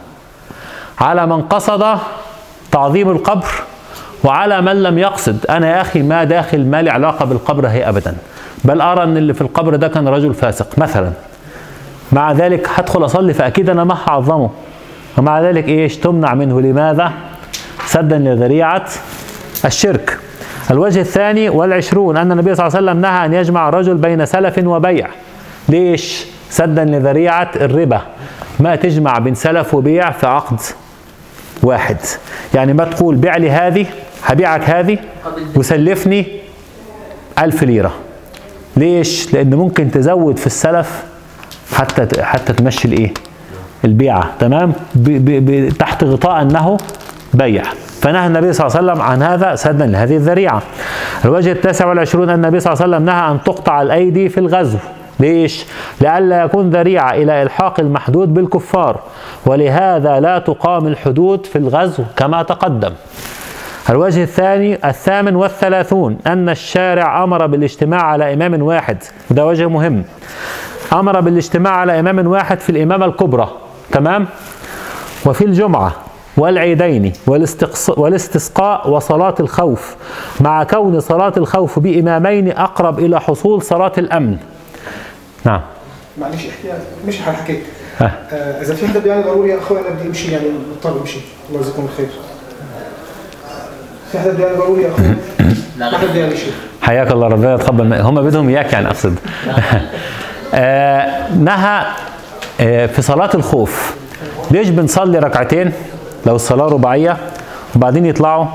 [1.00, 1.98] على من قصد
[2.72, 3.48] تعظيم القبر
[4.24, 5.46] وعلى من لم يقصد.
[5.50, 8.16] أنا يا أخي ما داخل ما لي علاقة بالقبر هي ابدا.
[8.64, 11.12] بل أرى أن اللي في القبر ده كان رجل فاسق مثلا.
[12.12, 14.50] مع ذلك هدخل أصلي فأكيد أنا ما هعظمه.
[15.18, 16.62] ومع ذلك إيش؟ تمنع منه.
[16.62, 17.12] لماذا؟
[17.86, 18.86] سدا لذريعة.
[19.66, 20.18] الشرك.
[20.72, 24.58] الوجه الثاني والعشرون أن النبي صلى الله عليه وسلم نهى أن يجمع الرجل بين سلف
[24.58, 25.08] وبيع.
[25.70, 28.02] ليش؟ سدا لذريعة الربا.
[28.60, 30.60] ما تجمع بين سلف وبيع في عقد
[31.64, 31.98] واحد.
[32.54, 33.86] يعني ما تقول بيع لي هذه
[34.24, 34.98] هبيعك هذه
[35.56, 36.26] وسلفني
[37.40, 37.94] ألف ليرة.
[38.78, 41.04] ليش؟ لأن ممكن تزود في السلف
[41.74, 43.14] حتى حتى تمشي الإيه؟
[43.86, 44.32] البيعة.
[44.40, 46.78] تمام؟ ب ب ب تحت غطاء أنه
[47.34, 47.64] بيع.
[48.08, 50.62] فنهى النبي صلى الله عليه وسلم عن هذا سدا لهذه الذريعة.
[51.26, 54.78] الوجه التاسع والعشرون النبي صلى الله عليه وسلم نهى أن تقطع الأيدي في الغزو.
[55.20, 55.66] ليش؟
[56.02, 59.00] لئلا يكون ذريعة إلى إلحاق المحدود بالكفار.
[59.46, 62.92] ولهذا لا تقام الحدود في الغزو كما تقدم.
[63.90, 68.98] الوجه الثاني الثامن والثلاثون أن الشارع أمر بالاجتماع على إمام واحد.
[69.32, 70.04] وده وجه مهم.
[70.94, 73.50] أمر بالاجتماع على إمام واحد في الإمامة الكبرى.
[73.92, 74.28] تمام؟
[75.26, 76.07] وفي الجمعة.
[76.38, 77.14] والعيدين
[77.98, 79.96] والاستسقاء وصلاة الخوف.
[80.40, 84.38] مع كون صلاة الخوف بإمامين أقرب إلى حصول صلاة الأمن.
[85.46, 85.62] نعم.
[86.18, 87.64] معلش احكي مش حكيت؟
[88.00, 88.12] ها.
[88.32, 91.20] آه إذا في حدا بيعني ضروري يا أخوي أنا بدي امشي يعني مضطر امشي
[91.50, 92.10] الله يجزيكم الخير.
[94.12, 95.06] في حدا بيعني ضروري يا أخوي؟
[95.80, 97.94] ما حدا بيعني شيء؟ حياك الله ربنا يتقبل.
[97.94, 99.16] هم بدهم إياك يعني أقصد.
[100.54, 101.86] آه، نهى
[102.62, 103.96] آه، في صلاة الخوف.
[104.52, 105.72] ليش بنصلي ركعتين؟
[106.28, 107.18] لو الصلاة رباعية
[107.76, 108.46] وبعدين يطلعوا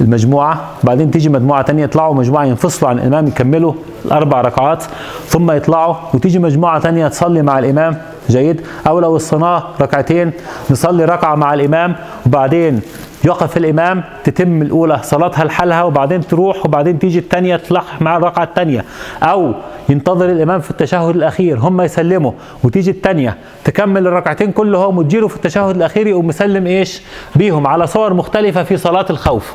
[0.00, 3.72] المجموعة بعدين تيجي مجموعة تانية يطلعوا مجموعة ينفصلوا عن الإمام يكملوا
[4.04, 4.84] الأربع ركعات
[5.26, 7.96] ثم يطلعوا وتيجي مجموعة تانية تصلي مع الإمام
[8.30, 8.60] جيد.
[8.86, 10.32] أو لو الصلاة ركعتين
[10.70, 12.80] نصلي ركعة مع الإمام وبعدين
[13.24, 18.84] يقف الإمام تتم الأولى صلاتها لحالها وبعدين تروح وبعدين تيجي الثانية تلح مع الركعة الثانية
[19.22, 19.52] أو
[19.88, 22.32] ينتظر الإمام في التشهد الأخير هم يسلموا
[22.64, 27.02] وتيجي الثانية تكمل الركعتين كلهم وتجيله في التشهد الأخير يقوم مسلم إيش؟
[27.36, 29.54] بيهم على صور مختلفة في صلاة الخوف.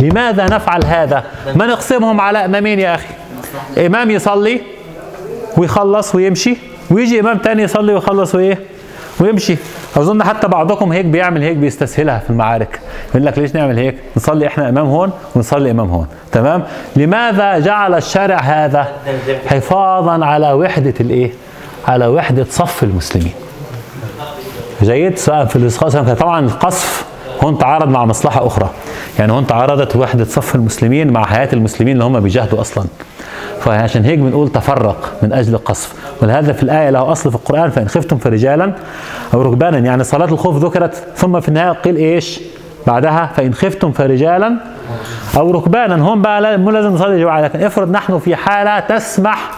[0.00, 1.24] لماذا نفعل هذا؟
[1.56, 3.14] ما نقسمهم على إمامين يا أخي؟
[3.86, 4.60] إمام يصلي
[5.56, 6.56] ويخلص ويمشي؟
[6.90, 8.58] ويجي إمام تاني يصلي ويخلص وإيه؟
[9.20, 9.56] ويمشي.
[9.96, 12.80] أظن حتى بعضكم هيك بيعمل هيك بيستسهلها في المعارك.
[13.10, 16.06] يقول لك ليش نعمل هيك؟ نصلي إحنا إمام هون ونصلي إمام هون.
[16.32, 16.62] تمام؟
[16.96, 18.88] لماذا جعل الشارع هذا
[19.46, 21.32] حفاظا على وحدة الإيه؟
[21.88, 23.32] على وحدة صف المسلمين.
[24.82, 27.04] جيد؟ سواء في الاسقاط طبعا القصف
[27.44, 28.70] هون تعارض مع مصلحة أخرى.
[29.18, 32.84] يعني هون تعارضت وحدة صف المسلمين مع حياة المسلمين اللي هم بيجاهدوا أصلا.
[33.60, 35.92] فعشان هيك بنقول تفرق من أجل القصف
[36.22, 38.72] ولهذا في الآية له أصل في القرآن فإن خفتم فرجالا
[39.34, 42.40] أو ركبانا يعني صلاة الخوف ذكرت ثم في النهاية قيل إيش؟
[42.86, 44.56] بعدها فإن خفتم فرجالا
[45.36, 49.50] أو ركبانا هون بقى مو لازم نصلي جماعة لكن افرض نحن في حالة تسمح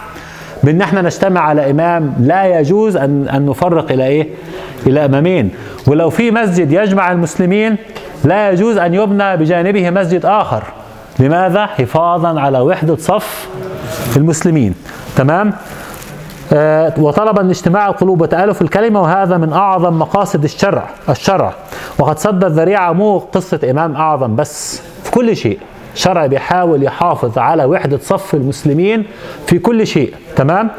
[0.63, 4.27] بأن إحنا نجتمع على إمام لا يجوز ان أن نفرق إلى إيه؟
[4.87, 5.51] إلى أمامين
[5.87, 7.75] ولو في مسجد يجمع المسلمين
[8.23, 10.63] لا يجوز أن يبنى بجانبه مسجد آخر
[11.19, 13.47] لماذا؟ حفاظا على وحدة صف
[14.17, 14.75] المسلمين.
[15.15, 15.53] تمام؟
[16.53, 21.53] آه، وطلب ان اجتماع القلوب وتآلف الكلمة وهذا من أعظم مقاصد الشرع الشرع.
[21.99, 25.59] وقد سد الذريعة مو قصة إمام أعظم بس في كل شيء.
[25.93, 29.05] الشرع بيحاول يحافظ على وحدة صف المسلمين
[29.47, 30.13] في كل شيء.
[30.35, 30.69] تمام؟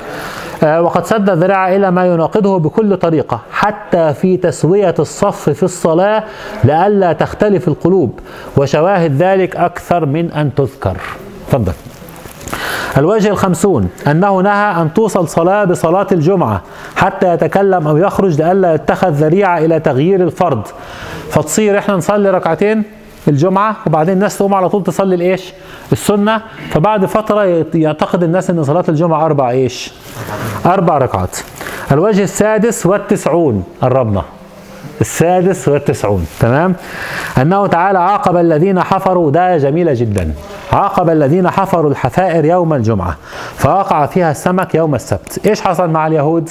[0.63, 6.25] آه، وقد سد الذريعة إلى ما يناقضه بكل طريقة حتى في تسوية الصف في الصلاة
[6.65, 8.21] لئلا تختلف القلوب.
[8.57, 10.97] وشواهد ذلك أكثر من أن تذكر.
[11.49, 11.73] تفضل.
[12.97, 16.63] الوجه الخمسون أنه نهى أن توصل صلاة بصلاة الجمعة
[16.97, 20.63] حتى يتكلم أو يخرج لئلا يتخذ ذريعة إلى تغيير الفرض.
[21.31, 22.83] فتصير إحنا نصلي ركعتين
[23.29, 25.53] الجمعة وبعدين الناس تقوم على طول تصلي الإيش
[25.93, 26.43] السنة.
[26.71, 29.93] فبعد فترة يعتقد الناس أن صلاة الجمعة أربع إيش؟
[30.67, 31.37] أربع ركعات.
[31.93, 34.23] الوجه السادس والتسعون قربنا
[35.01, 36.27] السادس والتسعون.
[36.41, 36.75] تمام؟
[37.39, 40.33] أنه تعالى عاقب الذين حفروا ده جميلة جدا.
[40.73, 43.17] عاقب الذين حفروا الحفائر يوم الجمعة
[43.57, 45.47] فوقع فيها السمك يوم السبت.
[45.47, 46.51] إيش حصل مع اليهود؟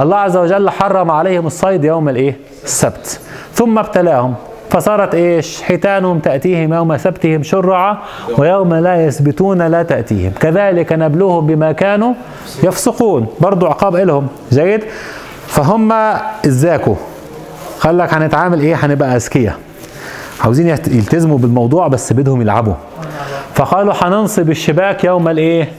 [0.00, 3.20] الله عز وجل حرم عليهم الصيد يوم الإيه؟ السبت.
[3.54, 4.34] ثم ابتلاهم
[4.70, 7.98] فصارت إيش؟ حيتانهم تأتيهم يوم سبتهم شرعا
[8.38, 10.32] ويوم لا يثبتون لا تأتيهم.
[10.40, 12.14] كذلك نبلوهم بما كانوا
[12.62, 13.26] يفسقون.
[13.40, 14.26] برضو عقاب إلهم.
[14.52, 14.84] جيد؟
[15.46, 15.92] فهم
[16.46, 16.94] إزاكوا.
[17.80, 19.56] قال لك هنتعامل إيه؟ هنبقى أذكياء.
[20.40, 22.74] عاوزين يلتزموا بالموضوع بس بدهم يلعبوا.
[23.54, 25.72] فقالوا هننصب الشباك يوم الايه؟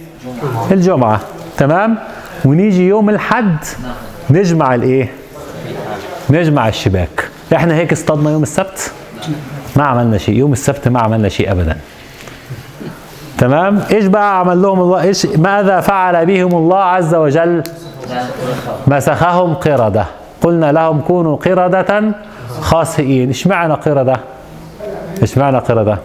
[0.71, 1.19] الجمعة.
[1.57, 1.97] تمام؟
[2.45, 3.57] ونيجي يوم الحد
[4.29, 5.11] نجمع الايه؟
[6.29, 7.29] نجمع الشباك.
[7.55, 8.91] إحنا هيك اصطادنا يوم السبت؟
[9.75, 10.35] ما عملنا شيء.
[10.35, 11.77] يوم السبت ما عملنا شيء ابدا.
[13.37, 17.63] تمام؟ إيش بقى عمل لهم الله؟ إيش ماذا فعل بهم الله عز وجل؟
[18.87, 20.05] مسخهم قردة.
[20.41, 22.03] قلنا لهم كونوا قردة
[22.61, 23.27] خاسئين.
[23.27, 24.17] إيش معنى قردة؟
[25.21, 25.97] إيش معنى قردة؟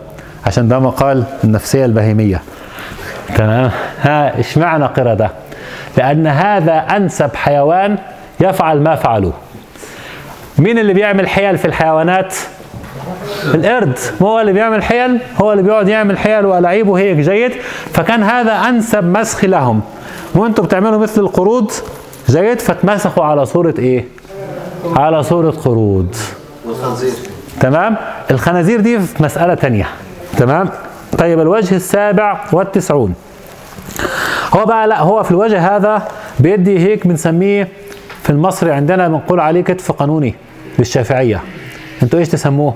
[0.46, 2.42] عشان ده مقال النفسية البهيمية.
[3.37, 3.70] تمام؟
[4.01, 5.31] ها إيش معنى قردة؟
[5.96, 7.99] لأن هذا أنسب حيوان
[8.40, 9.33] يفعل ما فعلوه.
[10.59, 12.35] مين اللي بيعمل حيل في الحيوانات؟
[13.55, 13.99] القرد.
[14.22, 17.53] هو اللي بيعمل حيل؟ هو اللي بيقعد يعمل حيل وألاعيبه هيك جيد.
[17.92, 19.81] فكان هذا أنسب مسخ لهم.
[20.35, 21.72] وأنتم بتعملوا مثل القرود؟
[22.31, 24.05] جيد؟ فتمسخوا على صورة إيه؟
[24.97, 26.17] على صورة قرود.
[26.67, 27.12] والخنزير.
[27.61, 27.97] تمام؟
[28.31, 29.89] الخنازير دي في مسألة تانية.
[30.37, 30.69] تمام؟
[31.19, 33.15] طيب الوجه السابع والتسعون.
[34.57, 36.03] هو بقى لا هو في الوجه هذا
[36.41, 37.69] بيدي هيك بنسميه
[38.23, 40.35] في المصري عندنا بنقول عليه كتف قانوني
[40.79, 41.41] للشافعية.
[42.03, 42.75] أنتوا إيش تسموه؟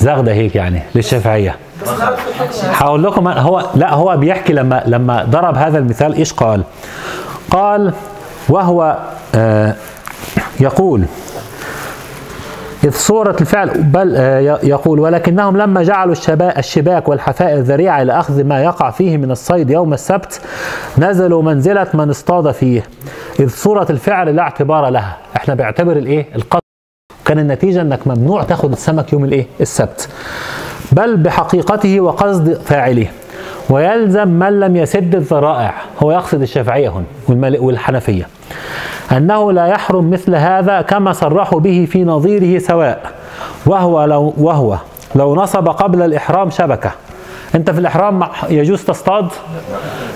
[0.00, 1.56] زغدة هيك يعني للشافعية.
[2.62, 6.62] هقول لكم هو لا هو بيحكي لما لما ضرب هذا المثال إيش قال؟
[7.50, 7.92] قال
[8.48, 8.98] وهو
[9.34, 9.74] آه
[10.60, 11.04] يقول
[12.84, 18.44] إذ صورة الفعل بل آه، يقول ولكنهم لما جعلوا الشبا- الشباك والحفائر ذريعة إلى أخذ
[18.44, 20.40] ما يقع فيه من الصيد يوم السبت
[20.98, 22.82] نزلوا منزلة من اصطاد فيه.
[23.40, 25.16] إذ صورة الفعل لا اعتبار لها.
[25.36, 26.62] إحنا بيعتبر الإيه؟ القصد
[27.24, 30.08] كان النتيجة إنك ممنوع تاخد السمك يوم الإيه؟ السبت.
[30.92, 33.06] بل بحقيقته وقصد فاعله.
[33.70, 35.74] ويلزم من لم يسد الذرائع.
[36.02, 36.88] هو يقصد الشافعية
[37.28, 38.28] هنا والحنفية.
[39.12, 43.12] أنه لا يحرم مثل هذا كما صرحوا به في نظيره سواء.
[43.66, 44.78] وهو لو وهو
[45.14, 46.90] لو نصب قبل الإحرام شبكة.
[47.54, 49.28] أنت في الإحرام يجوز تصطاد؟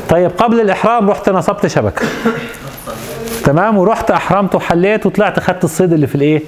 [0.08, 2.06] طيب قبل الإحرام رحت نصبت شبكة.
[3.44, 6.42] تمام؟ ورحت أحرمت وحليت وطلعت خدت الصيد اللي في الإيه؟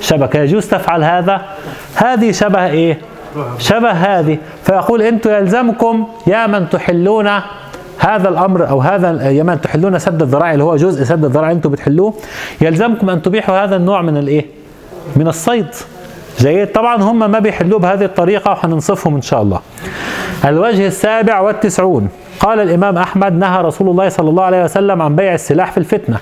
[0.00, 0.38] شبكة.
[0.38, 1.42] يجوز تفعل هذا؟
[1.94, 3.00] هذه شبه إيه؟
[3.58, 4.38] شبه هذه.
[4.64, 7.30] فيقول أنتم يلزمكم يا من تحلون
[8.00, 11.70] هذا الأمر أو هذا يا من تحلون سد الذراع اللي هو جزء سد الذراع أنتم
[11.70, 12.14] بتحلوه.
[12.60, 14.46] يلزمكم أن تبيحوا هذا النوع من الايه
[15.16, 15.66] من الصيد.
[16.38, 19.60] جيد طبعا هم ما بيحلوه بهذه الطريقة وهننصفهم إن شاء الله.
[20.44, 22.08] الوجه السابع والتسعون.
[22.40, 26.18] قال الإمام أحمد نهى رسول الله صلى الله عليه وسلم عن بيع السلاح في الفتنة.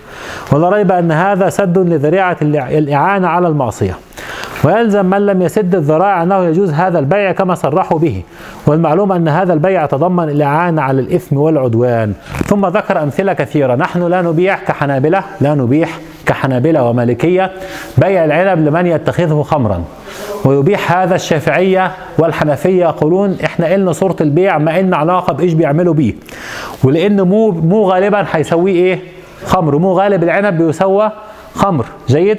[0.52, 3.94] ولا ريب أن هذا سد لذريعة الإع- الإعانة على المعصية.
[4.64, 8.22] ويلزم من لم يسد الذراع أنه يجوز هذا البيع كما صرحوا به.
[8.66, 12.12] والمعلوم أن هذا البيع يتضمن الإعانة على الإثم والعدوان.
[12.46, 13.74] ثم ذكر أمثلة كثيرة.
[13.74, 17.52] نحن لا نبيع كحنابلة لا نبيح كحنابلة ومالكية.
[17.98, 19.84] بيع العنب لمن يتخذه خمرا.
[20.44, 26.14] ويبيح هذا الشافعية والحنفية يقولون إحنا إلنا صورة البيع ما إلنا علاقة بإيش بيعملوا بيه.
[26.84, 28.98] ولأن مو مو غالبا هيسويه إيه؟
[29.44, 29.78] خمر.
[29.78, 31.10] مو غالب العنب بيسوى
[31.54, 31.86] خمر.
[32.08, 32.38] جيد؟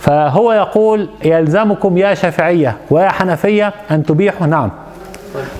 [0.00, 4.70] فهو يقول يلزمكم يا شافعية ويا حنفية أن تبيحوا نعم.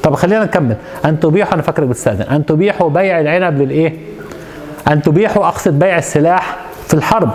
[0.02, 0.76] طب خلينا نكمل.
[1.04, 2.22] أن تبيحوا أنا فاكرك بتستأذن.
[2.22, 3.94] أن تبيحوا بيع العنب للإيه؟
[4.88, 6.56] أن تبيحوا أقصد بيع السلاح
[6.88, 7.30] في الحرب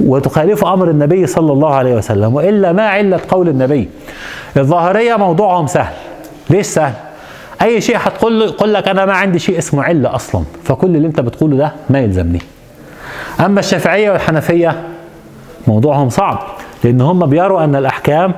[0.00, 3.88] وتخالفوا أمر النبي صلى الله عليه وسلم وإلا ما علة قول النبي.
[4.56, 5.94] الظاهرية موضوعهم سهل.
[6.50, 6.92] ليش سهل؟
[7.62, 11.20] أي شيء هتقول يقول لك أنا ما عندي شيء اسمه علة أصلا فكل اللي أنت
[11.20, 12.40] بتقوله ده ما يلزمني.
[13.40, 14.82] أما الشافعية والحنفية
[15.66, 16.38] موضوعهم صعب
[16.84, 18.34] لأن هم بيروا أن الأحكام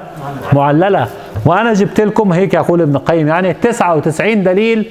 [0.52, 1.06] معللة.
[1.46, 4.86] وأنا جبت لكم هيك يقول ابن القيم يعني 99 دليل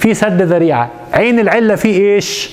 [0.00, 0.90] في سد ذريعة.
[1.12, 2.50] عين العلة في إيش؟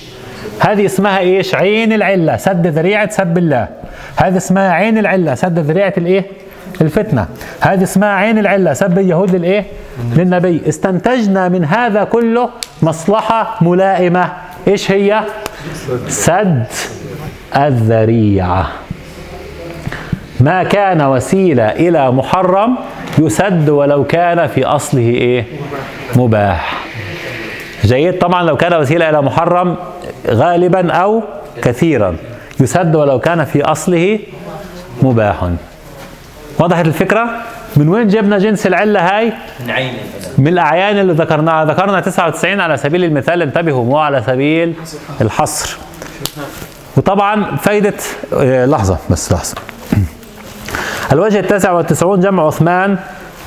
[0.60, 2.36] هذه اسمها إيش؟ عين العلة.
[2.36, 3.68] سد ذريعة سب الله.
[4.16, 5.34] هذه اسمها عين العلة.
[5.34, 6.24] سد ذريعة الإيه؟
[6.80, 7.26] الفتنة.
[7.60, 8.72] هذه اسمها عين العلة.
[8.72, 9.64] سب اليهود للإيه؟
[10.16, 10.62] للنبي.
[10.68, 12.50] استنتجنا من هذا كله
[12.82, 14.32] مصلحة ملائمة.
[14.68, 15.20] إيش هي؟
[16.08, 16.64] سد
[17.56, 18.68] الذريعة.
[20.44, 22.76] ما كان وسيلة إلى محرم
[23.18, 25.44] يسد ولو كان في أصله إيه؟
[26.16, 26.84] مباح.
[27.84, 28.18] جيد.
[28.18, 29.76] طبعا لو كان وسيلة إلى محرم
[30.28, 31.22] غالبا أو
[31.62, 32.16] كثيرا.
[32.60, 34.18] يسد ولو كان في أصله
[35.02, 35.50] مباح.
[36.58, 37.28] وضحت الفكرة؟
[37.76, 39.32] من وين جبنا جنس العلة هاي؟
[39.64, 39.92] من عين.
[40.38, 41.64] من الأعيان اللي ذكرناها.
[41.64, 43.42] ذكرنا 99 على سبيل المثال.
[43.42, 44.74] انتبهوا مو على سبيل
[45.20, 45.76] الحصر.
[46.96, 47.94] وطبعا فايدة
[48.40, 49.73] آه، لحظة بس لحظة.
[51.12, 52.98] الوجه التاسع والتسعون جمع عثمان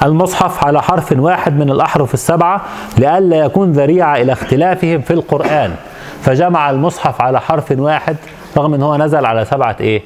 [0.03, 2.61] المصحف على حرف واحد من الأحرف السبعة
[2.97, 5.75] لئلا يكون ذريعة إلى اختلافهم في القرآن.
[6.21, 8.15] فجمع المصحف على حرف واحد
[8.57, 10.01] رغم إن هو نزل على سبعة إيه؟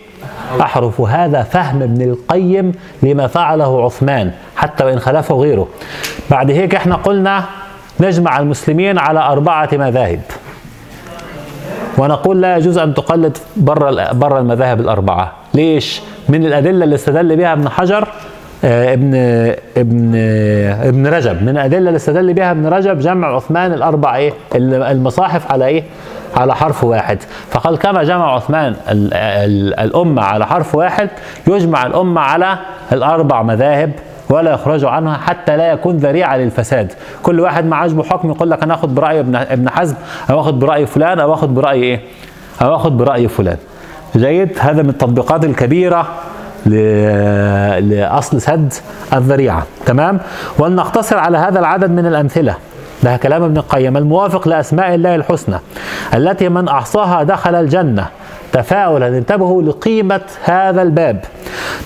[0.62, 1.00] أحرف.
[1.00, 2.72] وهذا فهم ابن القيم
[3.04, 5.68] لما فعله عثمان حتى وإن خلفه غيره.
[6.30, 7.44] بعد هيك إحنا قلنا
[8.00, 10.22] نجمع المسلمين على أربعة مذاهب.
[12.02, 15.32] ونقول لا يجوز أن تقلد بره بره المذاهب الأربعة.
[15.54, 18.08] ليش؟ من الأدلة اللي استدل بها ابن حجر
[18.64, 19.16] آه، ابن
[19.78, 20.16] ابن
[20.88, 21.44] ابن رجب.
[21.44, 25.84] من الأدلة اللي استدل بها ابن رجب جمع عثمان الاربع إيه المصاحف على إيه؟
[26.38, 27.18] على حرف واحد.
[27.50, 31.10] فقال كما جمع عثمان ال ال الأمة على حرف واحد
[31.48, 32.58] يجمع الأمة على
[32.92, 33.92] الأربع مذاهب
[34.32, 36.94] ولا يخرجوا عنها حتى لا يكون ذريعة للفساد.
[37.24, 39.96] كل واحد ما عجبه حكم يقول لك أنا اخذ برأي ابن ابن حزم
[40.30, 42.02] أو اخذ برأي فلان أو اخذ برأي إيه؟
[42.62, 43.58] أو اخذ برأي فلان.
[44.16, 46.08] جيد؟ هذا من التطبيقات الكبيرة
[47.80, 48.74] لأصل سد
[49.14, 49.64] الذريعة.
[49.86, 50.20] تمام؟
[50.60, 52.56] ولنقتصر على هذا العدد من الأمثلة.
[53.04, 55.56] ده كلام ابن القيم الموافق لأسماء الله الحسنى
[56.14, 58.06] التي من أحصاها دخل الجنة.
[58.54, 61.26] تفاؤلا انتبهوا لقيمة هذا الباب.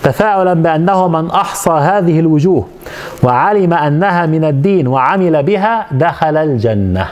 [0.04, 2.68] تفاؤلا بأنه من أحصى هذه الوجوه
[3.24, 7.08] وعلم أنها من الدين وعمل بها دخل الجنة.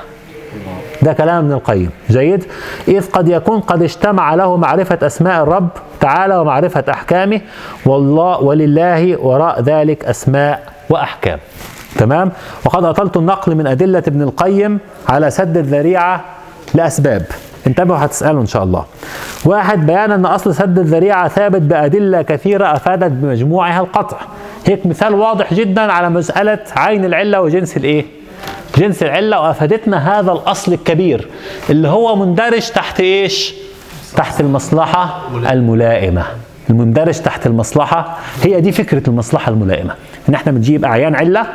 [1.01, 1.89] ده كلام ابن القيم.
[2.10, 2.43] جيد؟
[2.88, 7.41] إذ قد يكون قد اجتمع له معرفة أسماء الرب تعالى ومعرفة أحكامه
[7.86, 11.39] والله ولله وراء ذلك أسماء وأحكام.
[11.97, 12.32] تمام؟
[12.66, 14.80] وقد أطلت النقل من أدلة ابن القيم
[15.10, 16.22] على سد الذريعة
[16.74, 17.26] لأسباب.
[17.68, 18.86] انتبهوا هتسألوا إن شاء الله.
[19.45, 24.18] واحد بيان أن أصل سد الذريعة ثابت بأدلة كثيرة أفادت بمجموعها القطع.
[24.66, 28.05] هيك مثال واضح جدا على مسألة عين العلة وجنس الإيه؟
[28.78, 31.28] جنس العلة وأفادتنا هذا الأصل الكبير
[31.70, 33.53] اللي هو مندرج تحت إيش؟
[34.16, 36.24] تحت المصلحة الملائمة.
[36.70, 39.93] المندرج تحت المصلحة هي دي فكرة المصلحة الملائمة.
[40.30, 41.45] إن إحنا بنجيب أعيان علة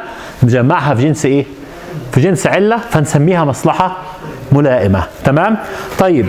[0.42, 1.44] نجمعها في جنس إيه؟
[2.12, 3.96] في جنس علة فنسميها مصلحة
[4.52, 5.02] ملائمة.
[5.24, 5.56] تمام؟
[5.98, 6.26] طيب.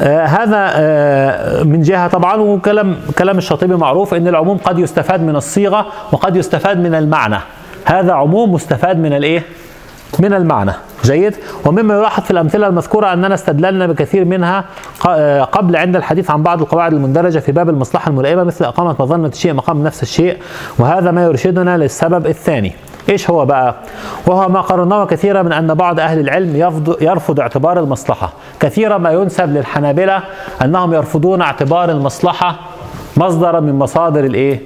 [0.00, 5.36] آه هذا آه من جهة طبعا وكلام كلام الشاطبي معروف إن العموم قد يستفاد من
[5.36, 7.38] الصيغة وقد يستفاد من المعنى.
[7.84, 9.42] هذا عموم مستفاد من الإيه؟
[10.18, 10.72] من المعنى.
[11.04, 11.34] جيد؟
[11.64, 14.64] ومما يلاحظ في الأمثلة المذكورة أننا استدللنا بكثير منها
[15.52, 19.52] قبل عند الحديث عن بعض القواعد المندرجة في باب المصلحة الملائمة مثل إقامة مظنة الشيء
[19.52, 20.36] مقام نفس الشيء
[20.78, 22.72] وهذا ما يرشدنا للسبب الثاني.
[23.08, 23.74] إيش هو بقى؟
[24.26, 26.56] وهو ما قررناه كثيرا من أن بعض أهل العلم
[27.00, 30.22] يرفض, اعتبار المصلحة، كثيرا ما ينسب للحنابلة
[30.62, 32.56] أنهم يرفضون اعتبار المصلحة
[33.16, 34.60] مصدرا من مصادر الإيه؟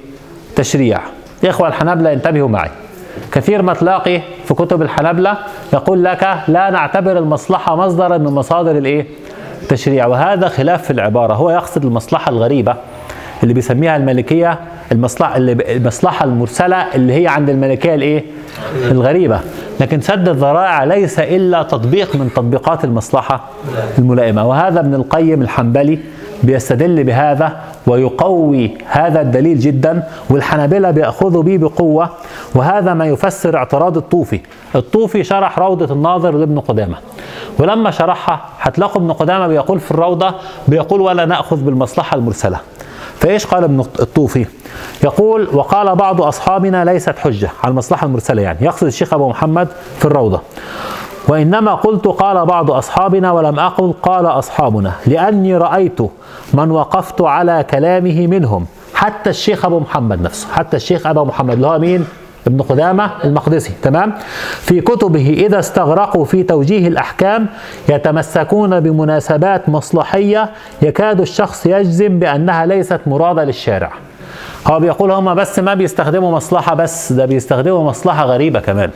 [0.55, 0.99] تشريع.
[1.45, 2.69] إخوة الحنابلة انتبهوا معي.
[3.31, 5.37] كثير ما تلاقي في كتب الحنابلة
[5.73, 9.07] يقول لك لا نعتبر المصلحة مصدرا من مصادر الإيه؟
[9.69, 12.75] تشريع وهذا خلاف في العبارة، هو يقصد المصلحة الغريبة
[13.43, 14.59] اللي بيسميها المالكيه
[14.91, 18.23] المصلحة المصلحة المرسلة اللي هي عند الملكية الإيه؟
[18.91, 19.39] الغريبة،
[19.79, 23.43] لكن سد الذرائع ليس إلا تطبيق من تطبيقات المصلحة
[23.97, 25.99] الملائمة، وهذا ابن القيم الحنبلي
[26.43, 32.09] بيستدل بهذا ويقوي هذا الدليل جدا والحنابلة بيأخذوا به بقوة.
[32.55, 34.39] وهذا ما يفسر اعتراض الطوفي.
[34.75, 36.95] الطوفي شرح روضة الناظر لابن قدامة.
[37.59, 40.33] ولما شرحها هتلاقوا ابن قدامة بيقول في الروضة
[40.67, 42.59] بيقول ولا نأخذ بالمصلحة المرسلة.
[43.19, 44.45] فايش قال ابن الطوفي؟
[45.03, 49.67] يقول وقال بعض أصحابنا ليست حجة على المصلحة المرسلة يعني يقصد الشيخ أبو محمد
[49.99, 50.41] في الروضة
[51.27, 55.99] وإنما قلت قال بعض أصحابنا ولم أقل قال أصحابنا لأني رأيت
[56.53, 61.67] من وقفت على كلامه منهم حتى الشيخ أبو محمد نفسه حتى الشيخ أبو محمد اللي
[61.67, 62.05] هو مين؟
[62.47, 64.13] ابن قدامة المقدسي تمام؟
[64.61, 67.47] في كتبه إذا استغرقوا في توجيه الأحكام
[67.89, 70.49] يتمسكون بمناسبات مصلحية
[70.81, 73.91] يكاد الشخص يجزم بأنها ليست مرادة للشارع.
[74.67, 78.89] هو بيقول هما بس ما بيستخدموا مصلحة بس ده بيستخدموا مصلحة غريبة كمان.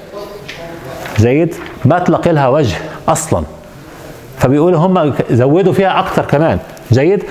[1.18, 2.78] جيد ما تلاقي لها وجه
[3.08, 3.44] أصلا.
[4.38, 6.60] فبيقول هم زودوا فيها أكتر كمان.
[6.92, 7.24] جيد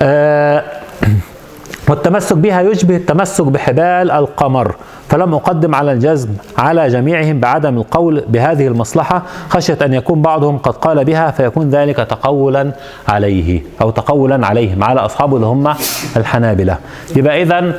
[0.00, 0.64] آه
[1.88, 4.74] والتمسك بها يشبه التمسك بحبال القمر.
[5.10, 10.72] فلم أقدم على الجزم على جميعهم بعدم القول بهذه المصلحة خشية أن يكون بعضهم قد
[10.76, 12.72] قال بها فيكون ذلك تقولا
[13.08, 15.74] عليه أو تقولا عليهم على أصحابه اللي هم
[16.16, 16.76] الحنابلة.
[17.16, 17.74] يبقى إذا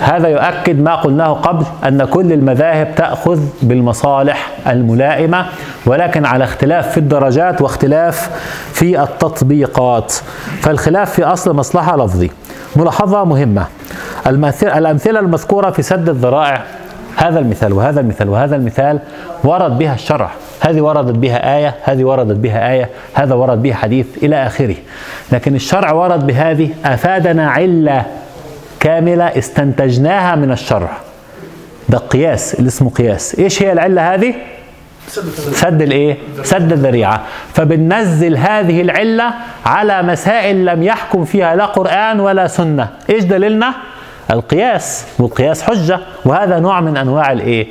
[0.00, 5.46] هذا يؤكد ما قلناه قبل أن كل المذاهب تأخذ بالمصالح الملائمة
[5.86, 8.30] ولكن على اختلاف في الدرجات واختلاف
[8.72, 10.12] في التطبيقات.
[10.60, 12.30] فالخلاف في أصل مصلحة لفظي.
[12.76, 13.66] ملاحظة مهمة.
[14.62, 16.62] الأمثلة المذكورة في سد الذرائع
[17.16, 18.98] هذا المثال وهذا المثال وهذا المثال
[19.44, 20.30] ورد بها الشرع.
[20.60, 24.76] هذه وردت بها آية هذه وردت بها آية هذا ورد بها حديث إلى آخره.
[25.32, 28.04] لكن الشرع ورد بهذه أفادنا علة
[28.86, 30.90] كاملة استنتجناها من الشرع.
[31.88, 33.38] ده قياس اللي اسمه قياس.
[33.38, 34.34] إيش هي العلة هذه؟
[35.52, 37.20] سد الإيه؟ سد الذريعة.
[37.54, 39.34] فبننزل هذه العلة
[39.66, 42.88] على مسائل لم يحكم فيها لا قرآن ولا سنة.
[43.10, 43.74] إيش دليلنا؟
[44.30, 45.04] القياس.
[45.18, 46.00] والقياس حجة.
[46.24, 47.66] وهذا نوع من أنواع الإيه؟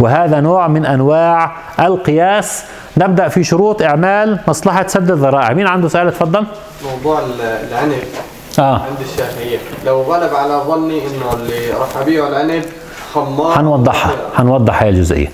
[0.00, 2.64] وهذا نوع من أنواع القياس.
[2.96, 5.52] نبدأ في شروط إعمال مصلحة سد الذرائع.
[5.52, 6.46] مين عنده سؤال؟ اتفضل
[6.84, 7.20] موضوع
[7.70, 8.02] العنب.
[8.58, 8.74] آه.
[8.74, 9.58] عند الشافعية.
[9.86, 12.64] لو غلب على ظني إنه اللي راح ابيعه العنب
[13.14, 13.60] خمار.
[13.60, 14.12] هنوضحها.
[14.36, 15.32] هنوضح هي الجزئيه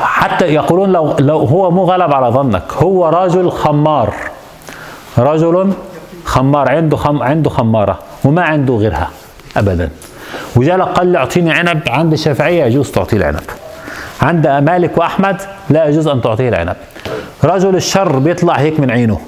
[0.00, 4.14] حتى يقولون لو لو هو مو غلب على ظنك هو رجل خمار.
[5.18, 5.72] رجل
[6.24, 6.68] خمار.
[6.68, 9.10] عنده خم عنده خمارة وما عنده غيرها
[9.56, 9.90] ابدا.
[10.56, 11.80] وجاء قال لي أعطيني عنب.
[11.88, 13.40] عند الشافعيه يجوز تعطيه العنب.
[14.22, 16.76] عند مالك وأحمد لا يجوز أن تعطيه العنب.
[17.44, 19.20] رجل الشر بيطلع هيك من عينه.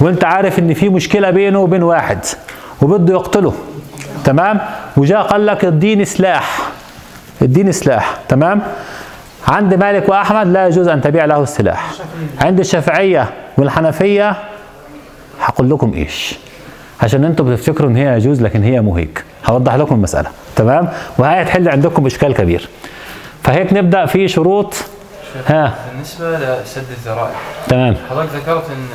[0.00, 2.18] وأنت عارف إن في مشكلة بينه وبين واحد.
[2.82, 3.54] وبده يقتله
[4.24, 4.60] تمام؟
[4.96, 6.58] وجاء قال لك اديني سلاح.
[7.42, 8.62] اديني سلاح تمام؟
[9.48, 11.90] عند مالك وأحمد لا يجوز أن تبيع له السلاح.
[12.40, 14.36] عند الشافعية والحنفية
[15.40, 16.34] هقول لكم إيش.
[17.02, 19.24] عشان أنتوا بتفتكروا إن هي يجوز لكن هي مو هيك.
[19.46, 22.68] هوضح لكم المسألة تمام؟ وهي هتحل عندكم إشكال كبير.
[23.42, 24.74] فهيك نبدأ في شروط.
[25.46, 27.34] ها؟ بالنسبة لسد الذرائع.
[27.68, 27.96] تمام.
[28.10, 28.86] حضرتك ذكرت إن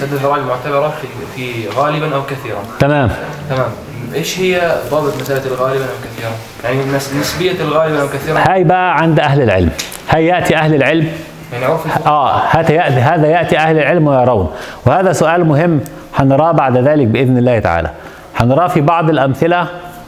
[0.00, 1.06] سد الذرائع معتبرة في
[1.36, 2.58] في غالبا أو كثيرا.
[2.78, 3.10] تمام.
[3.50, 3.68] تمام.
[4.14, 6.30] إيش هي ضابط مسألة الغالبا أو كثيرا؟
[6.64, 9.70] يعني نس- نسبية الغالبا أو كثيرا؟ هاي بقى عند أهل العلم.
[10.08, 11.08] هاي يأتي أهل العلم.
[11.52, 14.50] يعني عرف آه هذا ياتي هذا يأتي أهل العلم ويرون.
[14.86, 15.80] وهذا سؤال مهم
[16.16, 17.90] هنراه بعد ذلك بإذن الله تعالى.
[18.36, 19.66] هنراه في بعض الأمثلة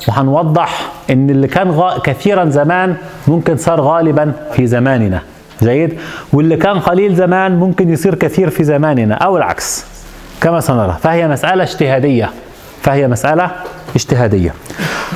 [0.09, 2.97] وهنوضح إن اللي كان غا كثيرا زمان
[3.29, 5.23] ممكن صار غالبا في زماننا.
[5.63, 5.99] جيد؟
[6.33, 9.85] واللي كان قليل زمان ممكن يصير كثير في زماننا أو العكس.
[10.41, 12.31] كما سنرى فهي مسألة اجتهادية.
[12.83, 13.51] فهي مسألة
[13.97, 14.55] اجتهادية.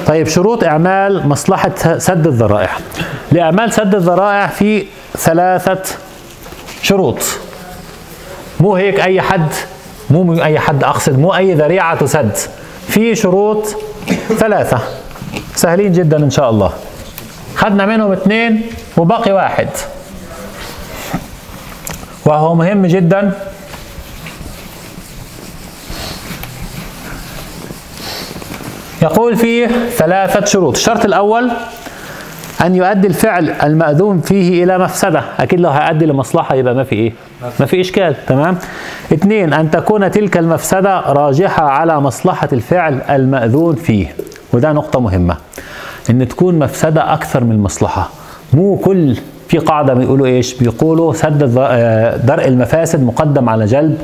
[0.07, 2.71] طيب شروط إعمال مصلحة سد الذرائع.
[3.33, 5.83] لإعمال سد الذرائع في ثلاثة
[6.83, 7.19] شروط.
[8.61, 9.49] مو هيك أي حد
[10.11, 12.37] مو أي حد أقصد مو أي ذريعة تسد.
[12.89, 13.77] في شروط
[14.39, 14.79] ثلاثة.
[15.55, 16.73] سهلين جدا إن شاء الله.
[17.57, 18.63] خدنا منهم اثنين
[18.97, 19.69] وباقي واحد.
[22.27, 23.33] وهو مهم جدا.
[29.03, 29.67] يقول فيه
[29.97, 30.77] ثلاثة شروط.
[30.77, 31.51] الشرط الأول
[32.65, 35.23] أن يؤدي الفعل المأذون فيه إلى مفسدة.
[35.39, 37.13] أكيد لو هيؤدي لمصلحة يبقى ما في إيه؟
[37.61, 38.27] ما في إشكال.
[38.27, 38.59] تمام؟
[39.13, 44.15] اثنين أن تكون تلك المفسدة راجحة على مصلحة الفعل المأذون فيه.
[44.53, 45.37] وده نقطة مهمة.
[46.11, 48.09] إن تكون مفسدة أكثر من المصلحة
[48.53, 49.17] مو كل
[49.49, 53.99] في قاعدة بيقولوا إيش؟ بيقولوا سد آه، درء المفاسد مقدم على جلب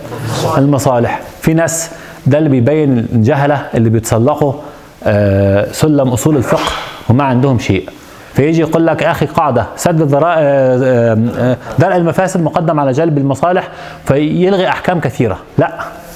[0.59, 1.21] المصالح.
[1.41, 1.91] في ناس
[2.27, 4.53] ده اللي بيبين الجهلة اللي بيتسلقوا
[5.05, 6.71] آه، سلم أصول الفقه
[7.09, 7.89] وما عندهم شيء.
[8.35, 13.69] فيجي يقول لك أخي قاعدة سد آه، درء المفاسد مقدم على جلب المصالح
[14.05, 15.39] فيلغي أحكام كثيرة.
[15.59, 15.73] لا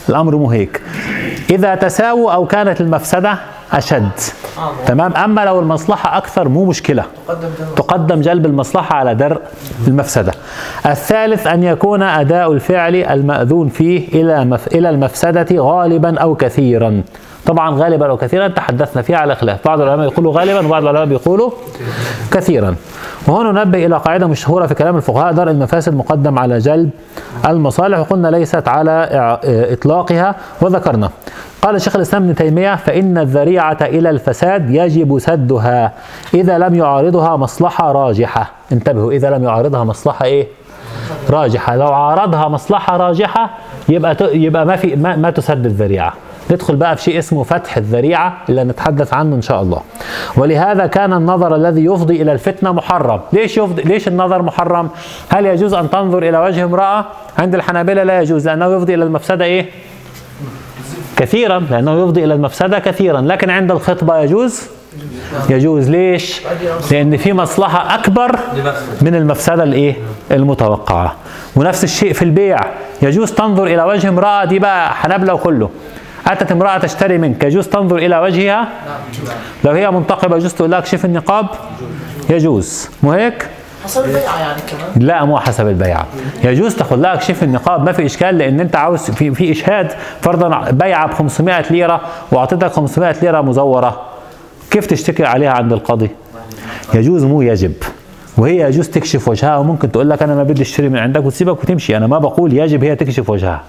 [0.09, 0.81] الأمر مو هيك.
[1.51, 3.39] إذا تساووا أو كانت المفسدة
[3.73, 4.11] أشد.
[4.87, 7.05] تمام؟ أما لو المصلحة أكثر مو مشكلة.
[7.77, 9.41] تقدم جلب المصلحة على درء
[9.89, 10.33] المفسدة.
[10.87, 14.23] الثالث أن يكون أداء الفعل المأذون فيه.
[14.73, 17.03] إلى المفسدة غالبا أو كثيرا.
[17.47, 19.65] طبعا غالبا أو كثيرا تحدثنا فيها على خلاف.
[19.65, 21.51] بعض العلماء يقولوا غالبا وبعض العلماء بيقولوا
[22.31, 22.77] كثيرا.
[23.29, 26.91] وهنا ننبه إلى قاعدة مشهورة في كلام الفقهاء درء المفاسد مقدم على جلب
[27.49, 29.09] المصالح وقلنا ليست على
[29.73, 31.11] إطلاقها وذكرنا.
[31.63, 35.93] قال شيخ الإسلام ابن تيمية فإن الذريعة إلى الفساد يجب سدها
[36.35, 38.51] إذا لم يعارضها مصلحة راجحة.
[38.73, 40.47] انتبهوا إذا لم يعارضها مصلحة إيه؟
[41.31, 41.77] راجحة.
[41.77, 43.51] لو عارضها مصلحة راجحة
[43.89, 46.13] يبقى يبقى ما في ما, ما تسد الذريعة.
[46.51, 49.81] ندخل بقى في شيء اسمه فتح الذريعة اللي نتحدث عنه إن شاء الله.
[50.37, 53.21] ولهذا كان النظر الذي يفضي إلى الفتنة محرم.
[53.33, 54.89] ليش يفضي ليش النظر محرم؟
[55.29, 57.05] هل يجوز أن تنظر إلى وجه امرأة؟
[57.39, 59.67] عند الحنابلة لا يجوز لأنه يفضي إلى المفسدة إيه؟
[61.17, 63.21] كثيرا لأنه يفضي إلى المفسدة كثيرا.
[63.21, 64.63] لكن عند الخطبة يجوز؟
[65.51, 65.91] يجوز.
[65.91, 66.43] ليش؟
[66.91, 68.39] لأن في مصلحة أكبر
[69.03, 69.95] من المفسدة الإيه؟
[70.31, 71.15] المتوقعة.
[71.57, 72.59] ونفس الشيء في البيع.
[73.03, 75.71] يجوز تنظر إلى وجه امرأة دي بقى حنابلة وكله.
[76.27, 77.45] أتت امرأة تشتري منك.
[77.45, 78.69] يجوز تنظر إلى وجهها؟
[79.65, 81.47] لو هي منتقبة يجوز تقول لك شوف النقاب؟
[82.31, 82.89] يجوز.
[83.03, 83.49] مو هيك؟
[83.85, 85.07] حسب البيعة يعني كمان.
[85.07, 86.07] لا مو حسب البيعة.
[86.45, 87.85] يجوز تاخد لها كشف النقاب.
[87.85, 92.01] ما في إشكال لأن أنت عاوز في في إشهاد فرضا بيعة ب 500 ليرة
[92.33, 94.03] وأعطيتك 500 ليرة مزورة.
[94.71, 96.11] كيف تشتكي عليها عند القاضي؟
[96.95, 97.73] يجوز مو يجب.
[98.39, 101.97] وهي يجوز تكشف وجهها وممكن تقول لك أنا ما بدي أشتري من عندك وتسيبك وتمشي.
[101.97, 103.63] أنا ما بقول يجب هي تكشف وجهها.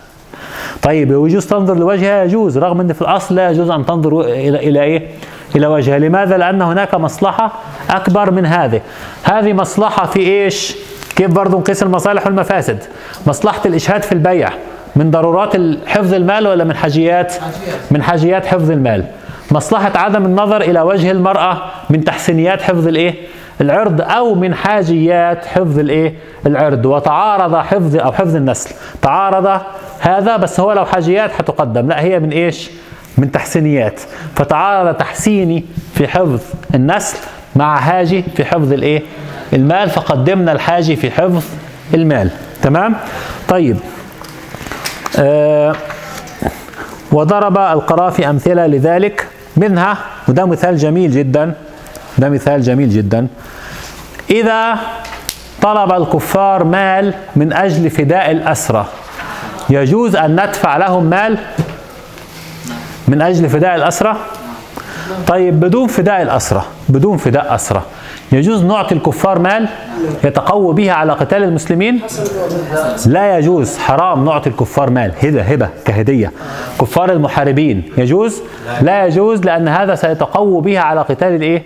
[0.81, 4.83] طيب ويجوز تنظر لوجهها يجوز رغم أن في الأصل لا يجوز أن تنظر إلى إلى
[4.83, 5.07] إيه؟
[5.55, 7.51] إلى وجهها، لماذا؟ لأن هناك مصلحة
[7.89, 8.81] أكبر من هذه.
[9.23, 10.75] هذه مصلحة في إيش؟
[11.15, 12.77] كيف برضه نقيس المصالح والمفاسد؟
[13.27, 14.49] مصلحة الإشهاد في البيع
[14.95, 15.53] من ضرورات
[15.87, 17.33] حفظ المال ولا من حاجيات؟
[17.91, 19.05] من حاجيات حفظ المال.
[19.51, 23.13] مصلحة عدم النظر إلى وجه المرأة من تحسينيات حفظ الإيه؟
[23.61, 26.13] العرض أو من حاجيات حفظ الإيه
[26.45, 29.61] العرض وتعارض حفظ أو حفظ النسل تعارض
[29.99, 32.69] هذا بس هو لو حاجيات هتقدم لا هي من إيش؟
[33.17, 34.01] من تحسينيات.
[34.35, 36.41] فتعارض تحسيني في حفظ
[36.75, 37.17] النسل
[37.55, 39.01] مع حاجي في حفظ الإيه؟
[39.53, 39.89] المال.
[39.89, 41.43] فقدمنا الحاجي في حفظ
[41.93, 42.29] المال.
[42.61, 42.95] تمام؟
[43.47, 43.77] طيب.
[45.19, 45.75] آه
[47.11, 49.27] وضرب القرافي أمثلة لذلك.
[49.57, 51.53] منها وده مثال جميل جدا.
[52.17, 53.27] ده مثال جميل جدا.
[54.29, 54.77] إذا
[55.61, 58.85] طلب الكفار مال من أجل فداء الأسرى
[59.69, 61.37] يجوز أن ندفع لهم مال
[63.07, 64.17] من أجل فداء الأسرى
[65.27, 67.81] طيب بدون فداء الأسرى بدون فداء أسرى
[68.31, 69.67] يجوز نعطي الكفار مال
[70.23, 72.01] يتقوى به على قتال المسلمين؟
[73.05, 75.11] لا يجوز حرام نعطي الكفار مال.
[75.23, 76.31] هبة هبة كهدية.
[76.81, 78.41] كفار المحاربين يجوز؟
[78.81, 81.63] لا يجوز لأن هذا سيتقوى به على قتال الإيه؟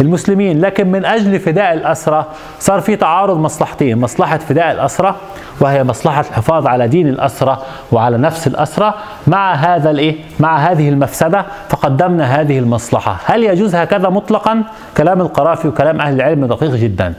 [0.00, 0.60] المسلمين.
[0.60, 2.24] لكن من أجل فداء الأسرى
[2.58, 5.14] صار في تعارض مصلحتين مصلحة فداء الأسرى
[5.60, 7.58] وهي مصلحة الحفاظ على دين الأسرى
[7.92, 8.94] وعلى نفس الأسرى
[9.26, 13.20] مع هذا الإيه؟ مع هذه المفسدة فقدمنا هذه المصلحة.
[13.24, 14.62] هل يجوز هكذا مطلقا؟
[14.96, 17.14] كلام القرافي وكلام أهل العلم دقيق جدا.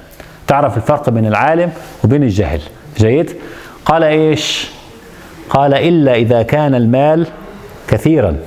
[0.47, 1.71] تعرف الفرق بين العالم
[2.03, 2.61] وبين الجاهل.
[2.97, 3.31] جيد؟
[3.85, 4.71] قال إيش؟
[5.49, 7.27] قال إلا إذا كان المال
[7.87, 8.37] كثيرا.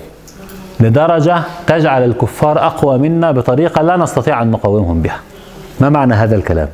[0.81, 5.21] لدرجة تجعل الكفار أقوى منا بطريقة لا نستطيع أن نقاومهم بها.
[5.81, 6.69] ما معنى هذا الكلام؟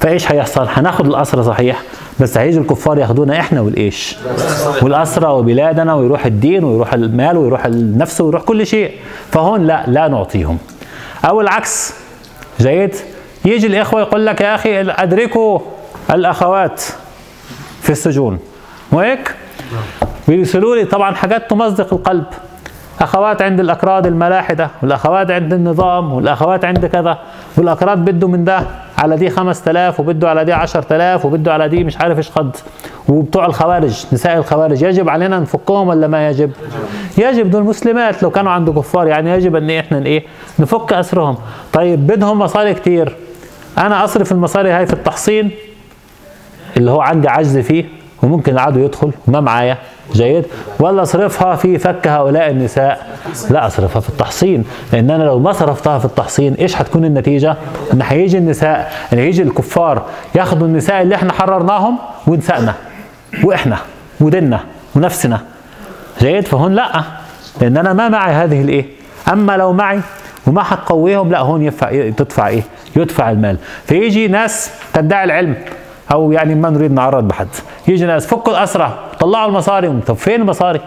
[0.00, 1.82] فإيش هيحصل؟ هناخد الأسرى صحيح.
[2.20, 4.16] بس هيجي الكفار ياخدونا إحنا والإيش؟
[4.82, 8.92] والأسرى وبلادنا ويروح الدين ويروح المال ويروح النفس ويروح كل شيء.
[9.32, 10.58] فهون لا لا نعطيهم.
[11.24, 11.94] أو العكس.
[12.60, 12.94] جيد؟
[13.44, 15.60] يجي الإخوة يقول لك يا أخي أدركوا
[16.10, 16.82] الأخوات
[17.82, 18.38] في السجون.
[18.92, 19.34] وهيك
[20.28, 22.24] ويرسلوا لي طبعا حاجات تمزق القلب.
[23.00, 27.18] اخوات عند الأكراد الملاحدة والأخوات عند النظام والأخوات عند كذا.
[27.56, 28.62] والأكراد بدوا من ده
[28.98, 32.56] على دي 5000 وبدوا على دي 10000 وبدوا على دي مش عارف إيش قد.
[33.08, 36.50] وبتوع الخوارج نساء الخوارج يجب علينا نفكهم ولا ما يجب؟
[37.18, 37.50] يجب.
[37.50, 40.24] دول مسلمات لو كانوا عند كفار يعني يجب أن إحنا إيه؟
[40.58, 41.36] نفك أسرهم.
[41.72, 43.16] طيب بدهم مصاري كتير.
[43.78, 45.50] أنا أصرف المصاري هاي في التحصين
[46.76, 47.84] اللي هو عندي عجز فيه
[48.22, 49.76] وممكن العدو يدخل وما معايا.
[50.12, 50.44] جيد؟
[50.80, 53.06] ولا أصرفها في فك هؤلاء النساء؟
[53.50, 57.56] لا أصرفها في التحصين لأن أنا لو ما صرفتها في التحصين إيش هتكون النتيجة؟
[57.92, 60.02] إن هيجي النساء إن هيجي الكفار
[60.34, 62.74] ياخدوا النساء اللي إحنا حررناهم ونسائنا
[63.44, 63.78] وإحنا
[64.20, 64.60] وديننا
[64.96, 65.40] ونفسنا.
[66.20, 67.02] جيد؟ فهون لا
[67.60, 68.84] لأن أنا ما معي هذه الإيه؟
[69.32, 70.00] أما لو معي
[70.46, 72.62] وما هتقويهم لا هون يدفع تدفع إيه؟
[72.96, 73.56] يدفع المال.
[73.86, 75.54] فيجي ناس تدعي العلم
[76.12, 77.48] أو يعني ما نريد نعرض بحد.
[77.88, 80.00] يجي ناس فكوا الاسرى طلعوا المصاري.
[80.06, 80.80] طب فين المصاري؟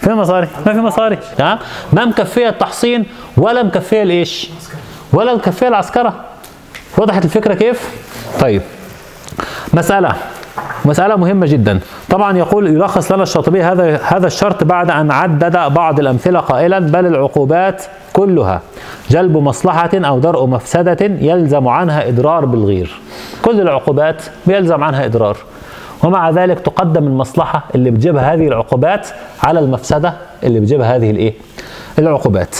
[0.00, 1.18] فين المصاري؟ ما في مصاري.
[1.40, 1.58] ها؟
[1.92, 4.50] ما مكفية التحصين ولا مكفية الإيش؟
[5.12, 6.14] ولا مكفية العسكرة.
[6.98, 7.90] وضحت الفكرة كيف؟
[8.40, 8.62] طيب.
[9.74, 10.12] مسألة.
[10.84, 11.80] مسألة مهمة جدا.
[12.10, 17.06] طبعا يقول يلخص لنا الشاطبي هذا هذا الشرط بعد أن عدد بعض الأمثلة قائلا بل
[17.06, 17.82] العقوبات
[18.12, 18.60] كلها
[19.10, 23.00] جلب مصلحة أو درء مفسدة يلزم عنها إضرار بالغير.
[23.42, 25.36] كل العقوبات بيلزم عنها إضرار
[26.02, 29.08] ومع ذلك تقدم المصلحة اللي بتجيبها هذه العقوبات
[29.42, 31.34] على المفسدة اللي بتجيبها هذه الإيه؟
[31.98, 32.56] العقوبات.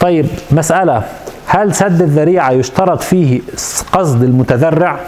[0.00, 1.02] طيب مسألة.
[1.46, 3.40] هل سد الذريعة يشترط فيه
[3.92, 5.00] قصد المتذرع؟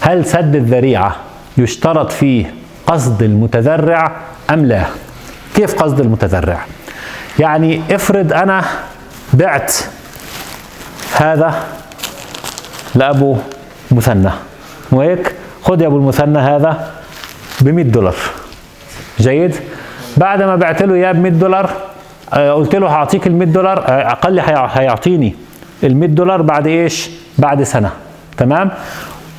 [0.00, 1.16] هل سد الذريعة
[1.58, 2.54] يشترط فيه
[2.86, 4.12] قصد المتذرع
[4.50, 4.82] أم لا؟
[5.54, 6.60] كيف قصد المتذرع؟
[7.38, 8.64] يعني افرض أنا
[9.34, 9.72] بعت
[11.16, 11.54] هذا
[12.94, 13.36] لأبو
[13.90, 14.30] مثنى.
[14.92, 16.90] وهيك خد يا أبو المثنى هذا
[17.60, 18.14] ب 100 دولار.
[19.20, 19.54] جيد؟
[20.16, 21.70] بعد ما بعت له إياه ب 100 دولار
[22.32, 25.34] آه، قلت له هعطيك ال 100 دولار آه، هيع- هيعطيني
[25.84, 27.90] ال 100 دولار بعد إيش؟ بعد سنة.
[28.36, 28.70] تمام؟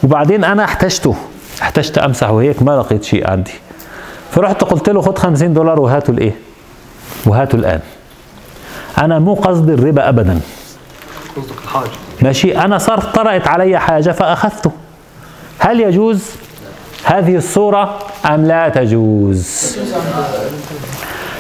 [0.04, 1.16] وبعدين أنا احتجته.
[1.62, 3.52] احتجت أمسح وهيك ما لقيت شيء عندي.
[4.32, 6.36] فرحت قلت له خد 50 دولار وهاتوا الإيه؟
[7.26, 7.80] وهاتوا الآن.
[8.98, 10.40] أنا مو قصدي الربا ابدا.
[11.38, 11.90] قصدك الحاجة
[12.22, 14.72] ماشي؟ أنا صار طرأت علي حاجة فأخذته.
[15.60, 16.32] هل يجوز؟
[17.04, 19.78] هذه الصورة أم لا تجوز؟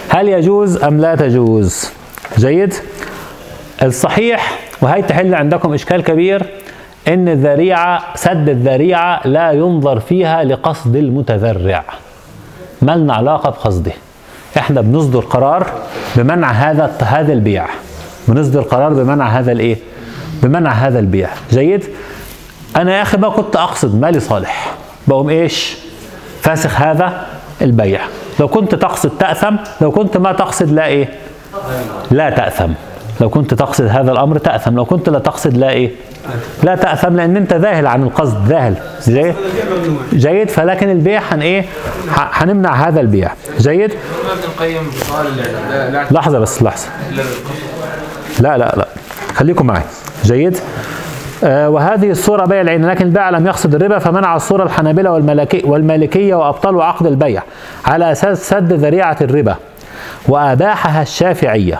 [0.10, 1.90] هل يجوز أم لا تجوز؟
[2.38, 2.74] جيد؟
[3.84, 6.46] الصحيح وهي تحل عندكم إشكال كبير
[7.08, 11.84] إن الذريعة سد الذريعة لا ينظر فيها لقصد المتذرع.
[12.82, 13.92] ما لنا علاقة بقصده.
[14.58, 15.68] إحنا بنصدر قرار
[16.16, 17.66] بمنع هذا هذا البيع.
[18.28, 19.78] بنصدر قرار بمنع هذا الايه؟
[20.44, 21.30] بمنع هذا البيع.
[21.52, 21.84] جيد؟
[22.76, 24.74] أنا يا أخي ما كنت أقصد مالي صالح.
[25.08, 25.78] بقوم إيش؟
[26.42, 27.26] فاسخ هذا
[27.62, 28.02] البيع.
[28.40, 31.10] لو كنت تقصد تأثم لو كنت ما تقصد لا إيه؟
[32.12, 32.72] لا تأثم.
[33.22, 35.92] لو كنت تقصد هذا الأمر تأثم لو كنت لا تقصد لا إيه؟
[36.64, 38.76] لا تأثم لأن أنت ذاهل عن القصد ذاهل.
[39.08, 39.36] جيد
[40.14, 41.66] جيد فلكن البيع هن إيه؟
[42.16, 43.32] هنمنع هذا البيع.
[43.60, 43.92] جيد؟
[46.12, 46.88] لحظة بس بالقصد.
[48.40, 48.88] لا لا لا.
[49.36, 49.84] خليكم معي.
[50.24, 50.58] جيد؟
[51.44, 56.36] آه وهذه الصورة بيع العين لكن البائع لم يقصد الربا فمنع الصورة الحنابلة والملكي والمالكية
[56.36, 57.44] وأبطلوا عقد البيع
[57.86, 59.56] على أساس سد ذريعة الربا
[60.28, 61.80] وأباحها الشافعية.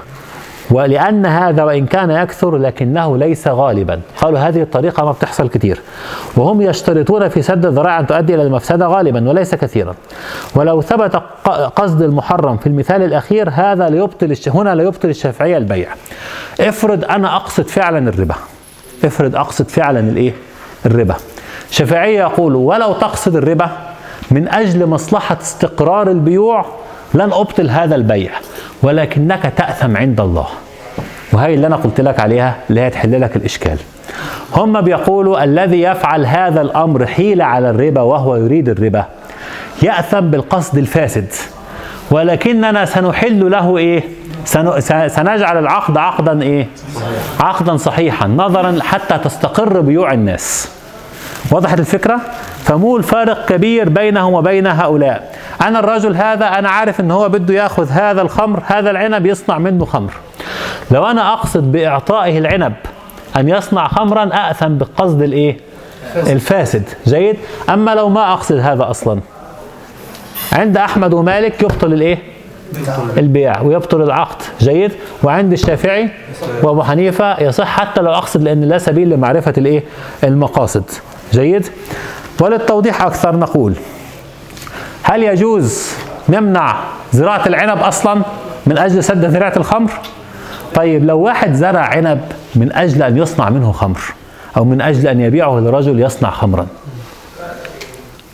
[0.72, 4.02] ولأن هذا وإن كان يكثر لكنه ليس غالبا.
[4.22, 5.82] قالوا هذه الطريقة ما بتحصل كتير.
[6.38, 9.96] وهم يشترطون في سد الذرائع أن تؤدي إلى المفسدة غالبا وليس كثيرا.
[10.56, 11.16] ولو ثبت
[11.76, 15.90] قصد المحرم في المثال الأخير هذا ليبطل هنا ليبطل الشافعية البيع.
[16.60, 18.36] افرض أنا أقصد فعلا الربا.
[19.06, 20.34] افرض أقصد فعلا الإيه؟
[20.86, 21.16] الربا.
[21.70, 23.70] الشافعيه يقولوا ولو تقصد الربا
[24.32, 26.66] من أجل مصلحة استقرار البيوع
[27.14, 28.32] لن أبطل هذا البيع.
[28.86, 30.48] ولكنك تأثم عند الله.
[31.34, 33.78] وهي اللي أنا قلت لك عليها اللي هي تحل لك الإشكال.
[34.56, 39.06] هم بيقولوا الذي يفعل هذا الأمر حيلة على الربا وهو يريد الربا.
[39.82, 41.28] يأثم بالقصد الفاسد.
[42.12, 44.02] ولكننا سنحل له
[44.46, 44.58] س-
[45.16, 46.68] سنجعل العقد عقدا إيه؟
[47.40, 50.70] عقدا صحيحا نظرا حتى تستقر بيوع الناس.
[51.52, 52.20] وضحت الفكرة؟
[52.66, 55.36] فمو الفارق كبير بينهم وبين هؤلاء.
[55.62, 59.86] أنا الرجل هذا أنا عارف إن هو بده يأخذ هذا الخمر هذا العنب يصنع منه
[59.86, 60.14] خمر.
[60.92, 62.74] لو أنا أقصد بإعطائه العنب
[63.38, 65.58] أن يصنع خمرا أأثم بالقصد الإيه؟
[66.16, 66.84] الفاسد.
[67.08, 67.38] جيد؟
[67.70, 69.20] أما لو ما أقصد هذا أصلا
[70.54, 72.18] عند أحمد ومالك يبطل الإيه؟
[73.18, 73.62] البيع.
[73.62, 74.42] ويبطل العقد.
[74.60, 74.92] جيد؟
[75.24, 76.10] وعند الشافعي
[76.64, 79.84] وأبو حنيفة يصح حتى لو أقصد لأن لا سبيل لمعرفة الإيه؟
[80.24, 80.84] المقاصد.
[81.36, 81.68] جيد
[82.42, 83.74] وللتوضيح أكثر نقول
[85.04, 85.92] هل يجوز
[86.30, 86.76] نمنع
[87.14, 88.22] زراعة العنب أصلا
[88.66, 89.92] من أجل سد ذريعة الخمر
[90.76, 92.22] طيب لو واحد زرع عنب
[92.56, 94.00] من أجل أن يصنع منه خمر
[94.58, 96.68] أو من أجل أن يبيعه لرجل يصنع خمرا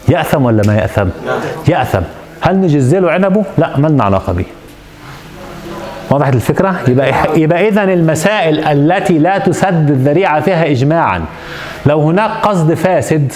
[0.10, 1.08] يأثم ولا ما يأثم؟
[1.68, 2.02] يأثم
[2.42, 4.46] هل نجز له عنبه؟ لا ما لنا علاقة به
[6.12, 11.26] وضحت الفكرة؟ يبقى يبقى إذا المسائل التي لا تسد الذريعة فيها إجماعا
[11.86, 13.34] لو هناك قصد فاسد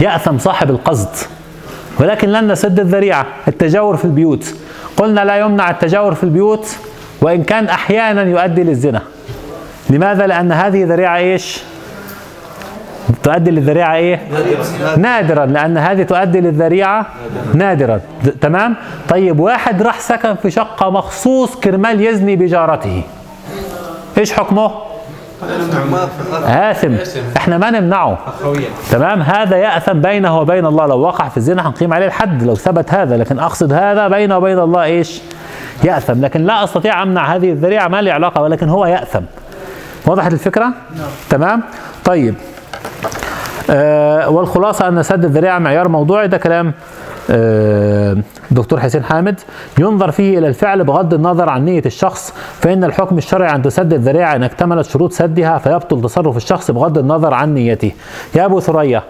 [0.00, 1.08] يأثم صاحب القصد
[2.00, 4.54] ولكن لن نسد الذريعة التجاور في البيوت
[4.96, 6.76] قلنا لا يمنع التجاور في البيوت
[7.20, 9.02] وإن كان أحيانا يؤدي للزنا
[9.90, 11.62] لماذا؟ لأن هذه ذريعة إيش؟
[13.22, 14.20] تؤدي للذريعة إيه؟
[14.96, 17.06] نادرا لأن هذه تؤدي للذريعة
[17.54, 18.74] نادرا د- تمام؟
[19.08, 23.02] طيب واحد راح سكن في شقة مخصوص كرمال يزني بجارته.
[24.18, 24.70] إيش حكمه؟
[26.44, 26.94] آثم.
[27.36, 28.18] إحنا ما نمنعه.
[28.90, 30.86] تمام؟ هذا يأثم بينه وبين الله.
[30.86, 32.42] لو وقع في الزنا هنقيم عليه الحد.
[32.42, 35.20] لو ثبت هذا لكن أقصد هذا بينه وبين الله إيش؟
[35.84, 36.20] يأثم.
[36.24, 39.22] لكن لا أستطيع أمنع هذه الذريعة ما لي علاقة ولكن هو يأثم.
[40.06, 40.72] وضحت الفكرة؟
[41.30, 41.62] تمام؟
[42.04, 42.34] طيب.
[43.70, 46.72] آه والخلاصة أن سد الذريعة معيار موضوعي ده كلام
[47.30, 48.16] آه
[48.50, 49.40] دكتور حسين حامد.
[49.78, 54.36] ينظر فيه إلى الفعل بغض النظر عن نية الشخص فإن الحكم الشرعي أن تسد الذريعة
[54.36, 57.92] إن اكتملت شروط سدها فيبطل تصرف الشخص بغض النظر عن نيته.
[58.34, 59.02] يا أبو ثريا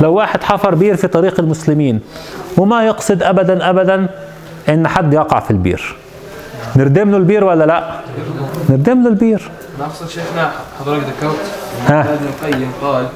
[0.00, 2.00] لو واحد حفر بير في طريق المسلمين
[2.58, 4.06] وما يقصد أبدا أبدا
[4.68, 5.96] إن حد يقع في البير.
[6.76, 7.90] نردم له البير ولا لا؟
[8.70, 9.50] نردم له البير.
[9.80, 10.50] نقصد شيخنا
[10.80, 11.36] حضرتك ذكرت
[11.88, 12.00] ها.
[12.00, 13.06] ابن القيم قال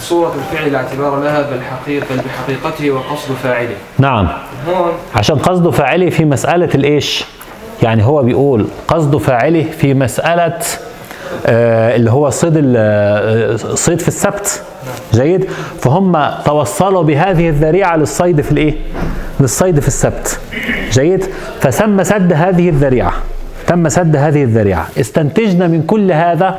[0.00, 3.74] صورة الفعل لا اعتبار لها بل حقيقة بل بحقيقته وقصد فاعله.
[3.98, 4.28] نعم.
[4.68, 7.24] هون عشان قصده فاعله في مسألة الإيش؟
[7.82, 10.58] يعني هو بيقول قصده فاعله في مسألة
[11.46, 13.56] آه اللي هو صيد ال- آه،
[13.96, 14.62] في السبت.
[15.14, 18.74] جيد؟ فهم توصلوا بهذه الذريعة للصيد في الإيه؟
[19.40, 20.38] للصيد في السبت.
[20.92, 21.24] جيد؟
[21.60, 23.12] فسمى سد هذه الذريعة.
[23.68, 24.86] تم سد هذه الذريعة.
[25.00, 26.58] استنتجنا من كل هذا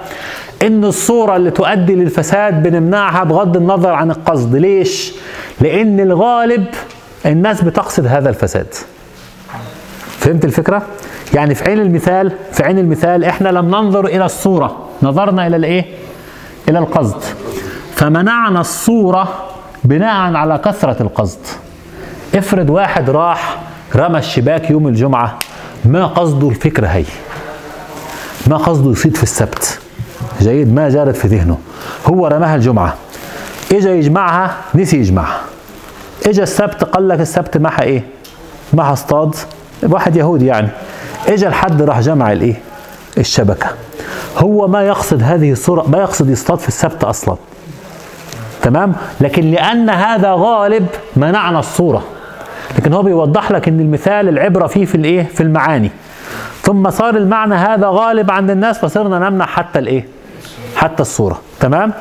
[0.64, 4.56] إن الصورة اللي تؤدي للفساد بنمنعها بغض النظر عن القصد.
[4.56, 5.14] ليش؟
[5.62, 6.66] لأن الغالب
[7.26, 8.68] الناس بتقصد هذا الفساد.
[10.18, 10.82] فهمت الفكرة؟
[11.34, 14.90] يعني في عين المثال في عين المثال إحنا لم ننظر إلى الصورة.
[15.04, 15.86] نظرنا إلى الإيه؟
[16.70, 17.22] إلى القصد.
[17.96, 19.46] فمنعنا الصورة
[19.84, 21.40] بناء على كثرة القصد.
[22.36, 23.58] افرض واحد راح
[23.96, 25.40] رمى الشباك يوم الجمعة.
[25.86, 27.06] ما قصده الفكرة هي؟
[28.48, 29.80] ما قصده يصيد في السبت؟
[30.42, 31.58] جيد ما جارت في ذهنه.
[32.06, 32.96] هو رماها الجمعة.
[33.72, 35.42] اجى يجمعها نسي يجمعها.
[36.26, 38.04] اجى السبت قال لك السبت معها إيه؟
[38.74, 39.36] معها اصطاد.
[39.84, 40.70] واحد يهودي يعني.
[41.28, 42.56] اجى الحد راح جمع الإيه؟
[43.18, 43.68] الشبكة.
[44.38, 47.36] هو ما يقصد هذه الصورة ما يقصد يصطاد في السبت أصلا.
[48.62, 52.04] تمام؟ لكن لأن هذا غالب منعنا الصورة.
[52.78, 55.92] لكن هو بيوضح لك إن المثال العبرة فيه في الإيه؟ في المعاني.
[56.62, 60.08] ثم صار المعنى هذا غالب عند الناس فصرنا نمنع حتى الإيه؟
[60.76, 61.40] حتى الصورة.
[61.60, 61.94] تمام؟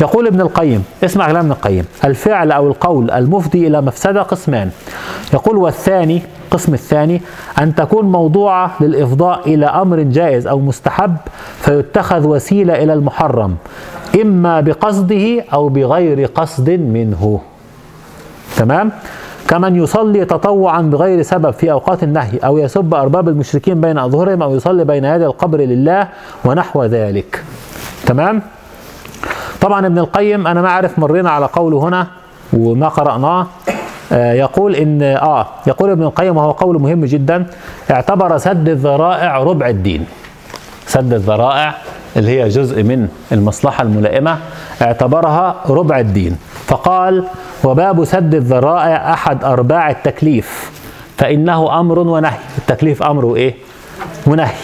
[0.00, 1.84] يقول ابن القيم اسمع كلام ابن القيم.
[2.04, 4.70] الفعل أو القول المفضي إلى مفسدة قسمان.
[5.34, 7.22] يقول والثاني القسم الثاني
[7.58, 11.16] أن تكون موضوعة للإفضاء إلى أمر جائز أو مستحب
[11.60, 13.56] فيتخذ وسيلة إلى المحرم
[14.22, 17.40] إما بقصده أو بغير قصد منه.
[18.56, 18.92] تمام؟
[19.50, 24.54] كمن يصلي تطوعا بغير سبب في أوقات النهي أو يسب أرباب المشركين بين اظهرهم أو
[24.54, 26.08] يصلي بين يدي القبر لله
[26.44, 27.44] ونحو ذلك.
[28.06, 28.42] تمام؟
[29.60, 32.06] طبعا ابن القيم أنا ما أعرف مرينا على قوله هنا
[32.52, 33.46] وما قرأناه.
[34.12, 37.46] آه يقول إن آه يقول ابن القيم وهو قول مهم جدا
[37.90, 40.06] اعتبر سد الذرائع ربع الدين.
[40.86, 41.74] سد الذرائع
[42.16, 44.38] اللي هي جزء من المصلحة الملائمة
[44.82, 46.36] اعتبرها ربع الدين.
[46.66, 47.24] فقال
[47.64, 50.70] وباب سد الذرائع أحد أرباع التكليف.
[51.18, 52.38] فإنه أمر ونهي.
[52.58, 53.54] التكليف أمر إيه؟
[54.26, 54.54] ونهي.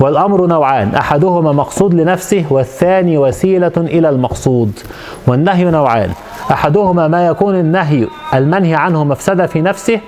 [0.00, 0.94] والأمر نوعان.
[0.94, 4.78] أحدهما مقصود لنفسه والثاني وسيلة إلى المقصود.
[5.26, 6.10] والنهي نوعان.
[6.50, 10.00] أحدهما ما يكون النهي المنهي عنه مفسدة في نفسه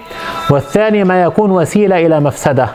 [0.50, 2.68] والثاني ما يكون وسيلة إلى مفسدة.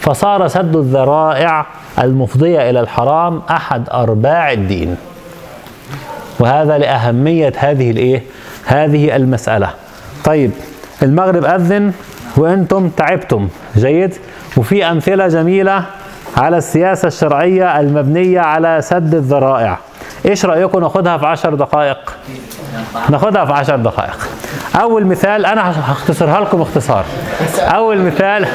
[0.00, 1.66] فصار سد الذرائع
[1.98, 4.96] المفضية إلى الحرام أحد أرباع الدين.
[6.40, 8.22] وهذا لأهمية هذه الإيه؟
[8.66, 9.70] هذه المسألة.
[10.24, 10.50] طيب
[11.02, 11.92] المغرب أذن
[12.36, 13.48] وأنتم تعبتم.
[13.76, 14.14] جيد.
[14.56, 15.84] وفي أمثلة جميلة
[16.36, 19.78] على السياسة الشرعية المبنية على سد الذرائع.
[20.26, 22.16] إيش رأيكم ناخدها في عشر دقائق؟
[23.10, 24.28] ناخدها في عشر دقائق.
[24.80, 27.04] أول مثال أنا هختصرها لكم اختصار
[27.60, 28.46] أول مثال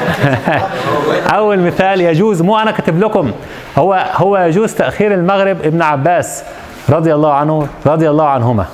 [1.36, 3.32] أول مثال يجوز مو أنا كاتب لكم
[3.78, 6.42] هو هو يجوز تأخير المغرب ابن عباس.
[6.90, 8.64] رضي الله عنه رضي الله عنهما.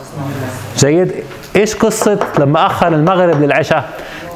[0.77, 1.13] جيد.
[1.57, 3.85] إيش قصة لما أخر المغرب للعشاء؟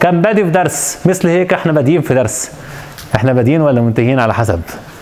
[0.01, 1.03] كان بادي في درس.
[1.07, 2.53] مثل هيك إحنا بادئين في درس.
[3.15, 4.61] إحنا بادئين ولا منتهين على حسب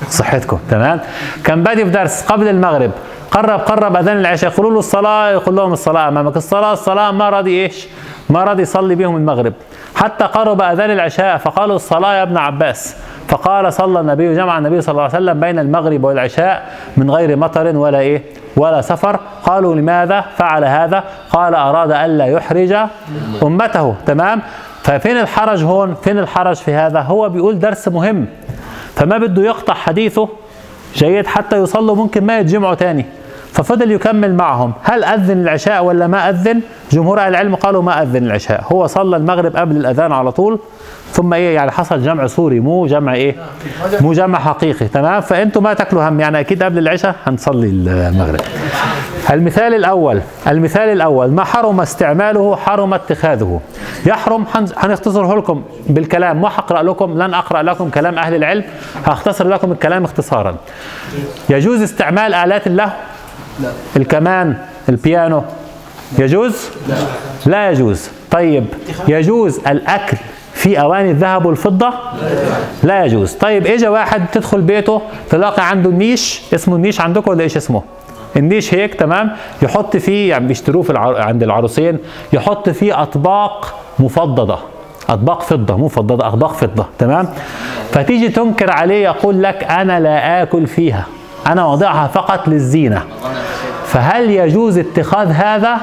[0.08, 0.58] صحتكم.
[0.70, 1.00] تمام؟
[1.44, 2.90] كان بادي في درس قبل المغرب.
[3.30, 4.50] قرب قرب أذان العشاء.
[4.50, 6.36] يقولوا له الصلاه يقول لهم الصلاة أمامك.
[6.36, 7.86] الصلاه الصلاة ما راضي إيش؟
[8.30, 9.52] ما راضي يصلي بهم المغرب.
[9.94, 12.96] حتى قرب أذان العشاء فقالوا الصلاة يا ابن عباس.
[13.28, 16.66] فقال صلى النبي جمع النبي صلى الله عليه وسلم بين المغرب والعشاء
[16.96, 18.22] من غير مطر ولا إيه؟
[18.56, 19.20] ولا سفر.
[19.44, 22.76] قالوا لماذا فعل هذا؟ قال أراد الا يحرج
[23.42, 23.94] أمته.
[24.06, 24.42] تمام؟
[24.82, 28.26] ففين الحرج هون؟ فين الحرج في هذا؟ هو بيقول درس مهم.
[28.94, 30.28] فما بده يقطع حديثه
[30.94, 33.06] جيد حتى يصلوا ممكن ما يتجمعوا تاني.
[33.56, 34.72] ففضل يكمل معهم.
[34.82, 36.60] هل أذن العشاء ولا ما أذن؟
[36.92, 38.64] جمهور أهل العلم قالوا ما أذن العشاء.
[38.72, 40.58] هو صلى المغرب قبل الأذان على طول
[41.12, 43.36] ثم إيه يعني حصل جمع صوري مو جمع إيه؟
[44.00, 44.88] مو جمع حقيقي.
[44.88, 46.20] تمام؟ فأنتم ما تاكلوا هم.
[46.20, 48.40] يعني أكيد قبل العشاء هنصلي المغرب.
[49.30, 53.60] المثال الأول المثال الأول ما حرم استعماله حرم اتخاذه.
[54.06, 54.44] يحرم
[54.76, 56.36] هنختصره لكم بالكلام.
[56.36, 58.64] مو حقرا لكم لن أقرأ لكم كلام أهل العلم.
[59.06, 60.56] هختصر لكم الكلام اختصارا.
[61.50, 62.90] يجوز استعمال آلات اللهو
[63.60, 63.68] لا.
[63.96, 64.56] الكمان
[64.88, 65.42] البيانو
[66.18, 66.56] يجوز؟
[66.88, 66.94] لا.
[67.46, 68.08] لا يجوز.
[68.30, 68.64] طيب
[69.08, 70.16] يجوز الأكل
[70.52, 71.90] في أواني الذهب والفضة؟
[72.82, 73.32] لا يجوز.
[73.32, 77.82] طيب اجى واحد تدخل بيته تلاقي عنده النيش اسمه النيش عندكم ولا إيش اسمه؟
[78.36, 79.30] النيش هيك تمام؟
[79.62, 81.20] يحط فيه يعني بيشتروه في العر...
[81.20, 81.98] عند العروسين
[82.32, 84.58] يحط فيه أطباق مفضدة.
[85.08, 87.28] أطباق فضة مو فضة أطباق فضة تمام؟
[87.92, 91.06] فتيجي تنكر عليه يقول لك أنا لا آكل فيها.
[91.46, 93.02] أنا وضعها فقط للزينة.
[93.86, 95.76] فهل يجوز اتخاذ هذا؟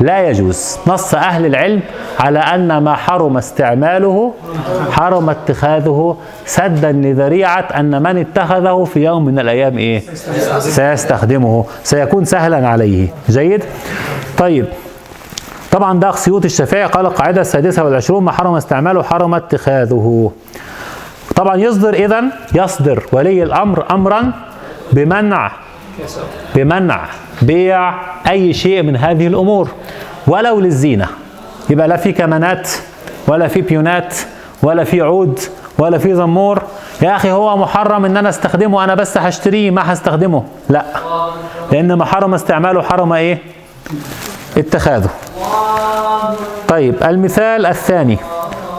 [0.00, 0.78] لا يجوز.
[0.86, 1.80] نص أهل العلم
[2.20, 4.34] على أن ما حرم استعماله
[4.90, 10.02] حرم اتخاذه سدا لذريعة أن من اتخذه في يوم من الأيام إيه؟
[10.58, 13.08] سيستخدمه سيكون سهلا عليه.
[13.28, 13.64] جيد؟
[14.38, 14.66] طيب.
[15.72, 20.32] طبعا ده سيوط الشافعي قال القاعدة السادسة والعشرون ما حرم استعماله حرم اتخاذه.
[21.36, 22.24] طبعا يصدر إذا
[22.54, 24.32] يصدر ولي الأمر أمرا
[24.92, 25.52] بمنع
[26.54, 27.04] بمنع
[27.42, 27.94] بيع
[28.30, 29.68] أي شيء من هذه الأمور
[30.26, 31.06] ولو للزينة.
[31.70, 32.70] يبقى لا في كمانات
[33.26, 34.14] ولا في بيونات
[34.62, 35.40] ولا في عود
[35.78, 36.62] ولا في زمور.
[37.02, 40.44] يا أخي هو محرم إن أنا أستخدمه أنا بس هشتريه ما هستخدمه.
[40.68, 40.84] لا.
[41.72, 43.38] لأن ما حرم استعماله حرم إيه؟
[44.56, 45.10] اتخاذه.
[46.68, 48.18] طيب المثال الثاني.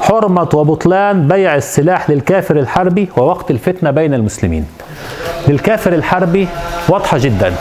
[0.01, 4.67] حرمة وبطلان بيع السلاح للكافر الحربي ووقت الفتنة بين المسلمين.
[5.47, 6.47] للكافر الحربي
[6.89, 7.53] واضحة جدا.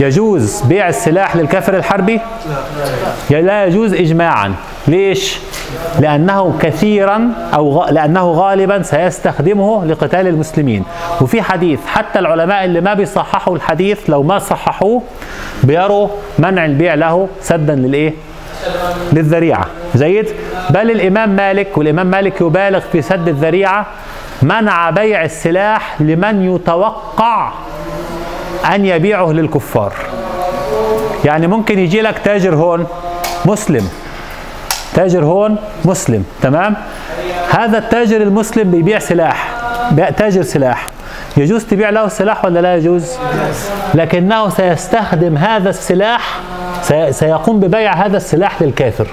[0.00, 2.20] يجوز بيع السلاح للكافر الحربي؟
[3.30, 4.54] لا يجوز إجماعا.
[4.88, 5.38] ليش؟
[6.00, 7.90] لأنه كثيرا أو غ...
[7.90, 10.84] لأنه غالبا سيستخدمه لقتال المسلمين.
[11.20, 15.02] وفي حديث حتى العلماء اللي ما بيصححوا الحديث لو ما صححوه
[15.64, 18.14] بيروا منع البيع له سدا للإيه؟
[19.12, 19.66] للذريعة.
[19.96, 20.26] جيد؟
[20.70, 23.86] بل الإمام مالك والإمام مالك يبالغ في سد الذريعة
[24.42, 27.52] منع بيع السلاح لمن يتوقع
[28.74, 29.92] أن يبيعه للكفار.
[31.24, 32.86] يعني ممكن يجي لك تاجر هون
[33.44, 33.88] مسلم.
[34.94, 36.76] تاجر هون مسلم تمام؟
[37.50, 39.48] هذا التاجر المسلم بيبيع سلاح
[40.16, 40.86] تاجر سلاح.
[41.36, 43.12] يجوز تبيع له السلاح ولا لا يجوز؟
[43.94, 46.40] لكنه سيستخدم هذا السلاح
[47.10, 49.06] سيقوم ببيع هذا السلاح للكافر.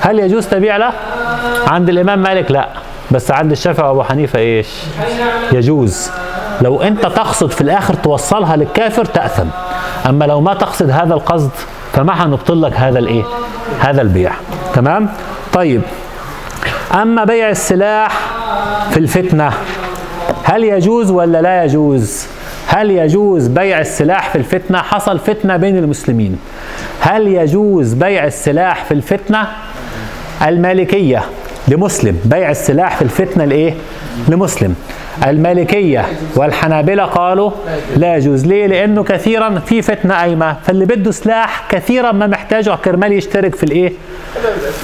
[0.00, 0.92] هل يجوز تبيع له؟
[1.66, 2.68] عند الإمام مالك لا
[3.10, 4.68] بس عند الشافعي وأبو حنيفة إيش؟
[5.52, 6.10] يجوز.
[6.60, 9.46] لو انت تقصد في الآخر توصلها للكافر تأثم.
[10.08, 11.50] اما لو ما تقصد هذا القصد
[11.92, 13.24] فما هنبطل لك هذا الايه؟
[13.80, 14.32] هذا البيع.
[14.74, 15.08] تمام؟
[15.52, 15.82] طيب.
[16.94, 18.20] اما بيع السلاح
[18.90, 19.50] في الفتنة
[20.44, 22.26] هل يجوز ولا لا يجوز؟
[22.66, 26.38] هل يجوز بيع السلاح في الفتنة؟ حصل فتنة بين المسلمين.
[27.00, 29.48] هل يجوز بيع السلاح في الفتنة؟
[30.46, 31.22] المالكية
[31.68, 32.20] لمسلم.
[32.24, 33.74] بيع السلاح في الفتنة لإيه؟
[34.28, 34.74] لمسلم.
[35.26, 36.06] المالكية
[36.36, 37.50] والحنابلة قالوا
[37.96, 38.46] لا يجوز.
[38.46, 43.62] ليه؟ لأنه كثيرا في فتنة قايمة فاللي بده سلاح كثيرا ما محتاجه كرمال يشترك في
[43.62, 43.92] الإيه؟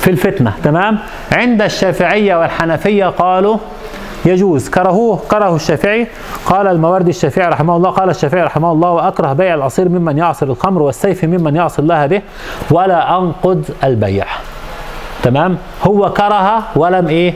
[0.01, 0.53] في الفتنة.
[0.65, 0.99] تمام؟
[1.33, 3.57] عند الشافعية والحنفية قالوا
[4.25, 4.69] يجوز.
[4.69, 6.07] كرهوه كره الشافعي.
[6.47, 10.83] قال المواردي الشافعي رحمه الله قال الشافعي رحمه الله وأكره بيع العصير ممن يعصر الخمر
[10.83, 12.23] والسيف ممن يعصي الله به
[12.71, 14.27] ولا أنقض البيع.
[15.23, 17.35] تمام؟ هو كره ولم إيه؟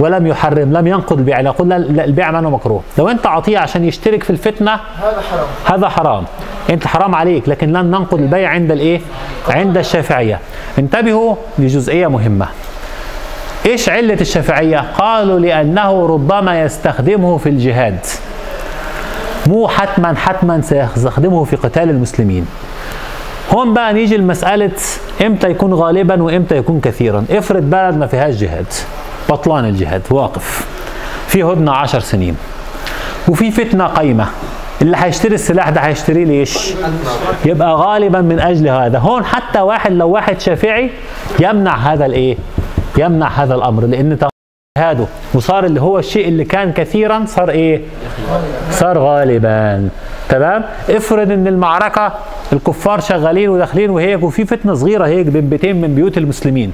[0.00, 2.82] ولم يحرم لم ينقض البيع يقول لا البيع منه مكروه.
[2.98, 5.46] لو انت عطيه عشان يشترك في الفتنة هذا حرام.
[5.66, 6.24] هذا حرام.
[6.70, 9.00] انت حرام عليك لكن لن ننقض البيع عند الايه؟
[9.48, 10.38] عند الشافعية.
[10.78, 12.46] انتبهوا لجزئية مهمة.
[13.66, 17.98] إيش علة الشافعية؟ قالوا لأنه ربما يستخدمه في الجهاد.
[19.46, 22.46] مو حتما حتما سيستخدمه في قتال المسلمين.
[23.54, 24.70] هون بقى نيجي لمسألة
[25.26, 27.24] إمتى يكون غالبا وإمتى يكون كثيرا.
[27.30, 28.66] افرض بلد ما فيهاش جهاد.
[29.28, 30.66] بطلان الجهاد واقف.
[31.26, 32.36] في هدنة عشر سنين.
[33.28, 34.26] وفي فتنة قايمة
[34.82, 36.74] اللي هيشتري السلاح ده هيشتريه ليش
[37.44, 38.98] يبقى غالبا من أجل هذا.
[38.98, 40.90] هون حتى واحد لو واحد شافعي
[41.40, 42.36] يمنع هذا الإيه؟
[42.98, 43.86] يمنع هذا الأمر.
[43.86, 44.18] لأن
[44.78, 45.06] جهاده.
[45.34, 47.80] وصار اللي هو الشيء اللي كان كثيرا صار إيه؟
[48.70, 49.88] صار غالبا.
[50.28, 52.12] تمام؟ افرض إن المعركة
[52.52, 56.72] الكفار شغالين وداخلين وهيك وفي فتنة صغيرة هيك بين بيتين من بيوت المسلمين.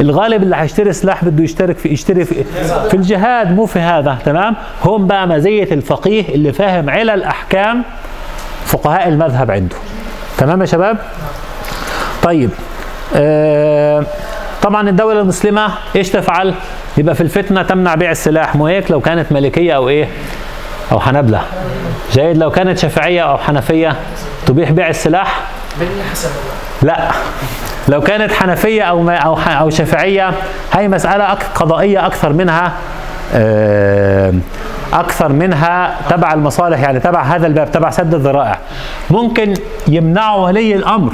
[0.00, 2.44] الغالب اللي هيشتري سلاح بده يشترك في يشتري في,
[2.90, 7.82] في الجهاد مو في هذا تمام هم بقى مزية الفقيه اللي فاهم علل احكام
[8.66, 9.76] فقهاء المذهب عنده
[10.38, 10.96] تمام يا شباب
[12.22, 12.50] طيب
[13.16, 14.04] آه
[14.62, 16.54] طبعا الدولة المسلمة إيش تفعل؟
[16.98, 20.08] يبقى في الفتنة تمنع بيع السلاح مو هيك لو كانت مالكية أو إيه؟
[20.92, 21.40] أو حنبلة.
[22.12, 23.96] جيد لو كانت شافعية أو حنفية
[24.46, 25.40] تبيح بيع السلاح؟
[26.82, 27.10] لا
[27.88, 30.30] لو كانت حنفية أو ما أو أو شافعية
[30.72, 32.72] هي مسألة أك- قضائية أكثر منها
[34.92, 38.58] أكثر منها تبع المصالح يعني تبع هذا الباب تبع سد الذرائع.
[39.10, 39.54] ممكن
[39.88, 41.12] يمنعوا ولي الأمر.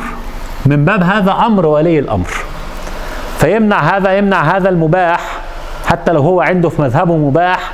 [0.67, 2.31] من باب هذا أمر ولي الأمر.
[3.39, 5.21] فيمنع هذا يمنع هذا المباح
[5.87, 7.71] حتى لو هو عنده في مذهبه مباح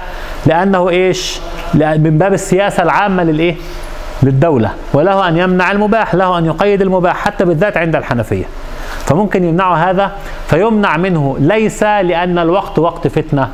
[0.46, 1.40] لأنه إيش؟
[1.74, 3.54] من باب السياسة العامة للإيه؟
[4.22, 4.70] للدولة.
[4.94, 8.44] وله أن يمنع المباح له أن يقيد المباح حتى بالذات عند الحنفية.
[9.12, 10.12] فممكن يمنعوا هذا
[10.48, 11.36] فيمنع منه.
[11.40, 13.48] ليس لأن الوقت وقت فتنة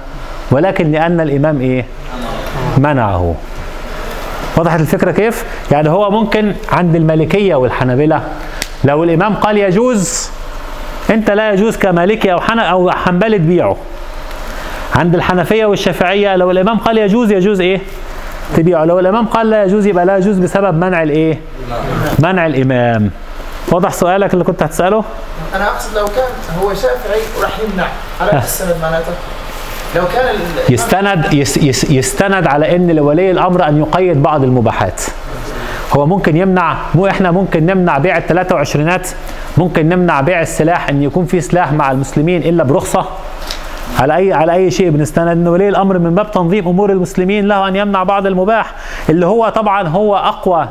[0.50, 1.84] ولكن لأن الإمام إيه؟
[2.78, 3.34] منعه.
[4.56, 8.22] وضحت الفكرة كيف؟ يعني هو ممكن عند المالكية والحنابلة
[8.84, 10.30] لو الإمام قال يجوز
[11.10, 13.76] أنت لا يجوز كمالكي أو حن أو حنبلي تبيعه.
[14.94, 17.80] عند الحنفية والشافعية لو الإمام قال يجوز يجوز إيه؟
[18.56, 18.84] تبيعه.
[18.84, 21.38] لو الإمام قال لا يجوز يبقى لا يجوز بسبب منع الإيه؟
[22.18, 23.10] منع الإمام.
[23.72, 25.04] واضح سؤالك اللي كنت هتسأله؟
[25.54, 26.28] أنا أقصد لو كان
[26.62, 27.86] هو شافعي وراح يمنع.
[28.20, 29.12] على إيش السند معناته؟
[29.96, 30.34] لو كان
[30.70, 35.02] يستند يس يس يستند على إن لولي الأمر أن يقيد بعض المباحات.
[35.96, 38.98] هو ممكن يمنع مو إحنا ممكن نمنع بيع ال 23
[39.58, 43.06] ممكن نمنع بيع السلاح أن يكون في سلاح مع المسلمين إلا برخصة.
[43.98, 47.68] على اي على أي شيء بنستند إن ولي الأمر من باب تنظيم أمور المسلمين له
[47.68, 48.74] أن يمنع بعض المباح
[49.08, 50.68] اللي هو طبعا هو أقوى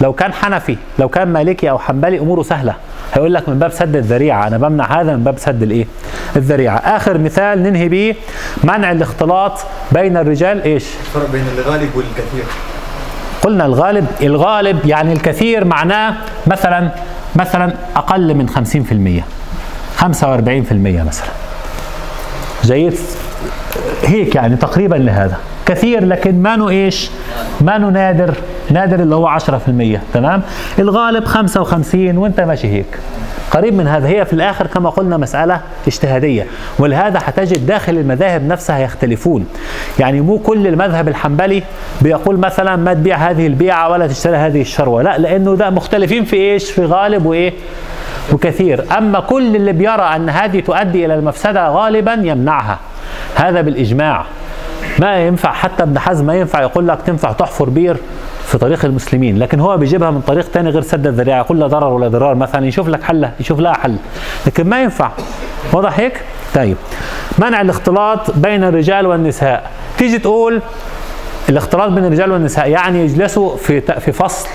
[0.00, 2.74] لو كان حنفي لو كان مالكي أو حنبلي أموره سهلة.
[3.14, 4.46] هيقول لك من باب سد الذريعة.
[4.46, 5.86] أنا بمنع هذا من باب سد الإيه؟
[6.36, 6.76] الذريعة.
[6.76, 8.14] آخر مثال ننهي به
[8.64, 9.52] منع الاختلاط
[9.92, 12.44] بين الرجال إيش؟ الفرق بين الغالب والكثير.
[13.42, 16.14] قلنا الغالب الغالب يعني الكثير معناه
[16.46, 16.90] مثلا
[17.36, 19.22] مثلا أقل من 50%
[20.00, 21.28] 45% مثلا.
[22.64, 22.98] جيد؟
[24.04, 25.36] هيك يعني تقريبا لهذا.
[25.66, 27.10] كثير لكن ما نو إيش؟
[27.60, 28.34] ما نو نادر
[28.70, 30.42] نادر اللي هو 10% تمام؟
[30.78, 32.98] الغالب 55 وانت ماشي هيك.
[33.50, 34.08] قريب من هذا.
[34.08, 36.46] هي في الآخر كما قلنا مسألة اجتهادية.
[36.78, 39.46] ولهذا هتجد داخل المذاهب نفسها يختلفون.
[39.98, 41.62] يعني مو كل المذهب الحنبلي
[42.02, 45.02] بيقول مثلا ما تبيع هذه البيعة ولا تشتري هذه الشروة.
[45.02, 47.52] لا لأنه ده مختلفين في إيش؟ في غالب وإيه؟
[48.32, 48.84] وكثير.
[48.98, 52.78] أما كل اللي بيرى أن هذه تؤدي إلى المفسدة غالبا يمنعها.
[53.34, 54.26] هذا بالإجماع.
[54.98, 57.96] ما ينفع حتى ابن حزم ما ينفع يقول لك تنفع تحفر بير
[58.46, 61.92] في طريق المسلمين لكن هو بيجيبها من طريق تاني غير سد الذريعة يقول لا ضرر
[61.92, 63.96] ولا ضرار مثلا يشوف لك حل يشوف لها حل
[64.46, 65.10] لكن ما ينفع.
[65.72, 66.20] واضح هيك؟
[66.54, 66.76] طيب.
[67.38, 69.70] منع الاختلاط بين الرجال والنساء.
[69.98, 70.62] تيجي تقول
[71.48, 74.48] الاختلاط بين الرجال والنساء يعني يجلسوا في في فصل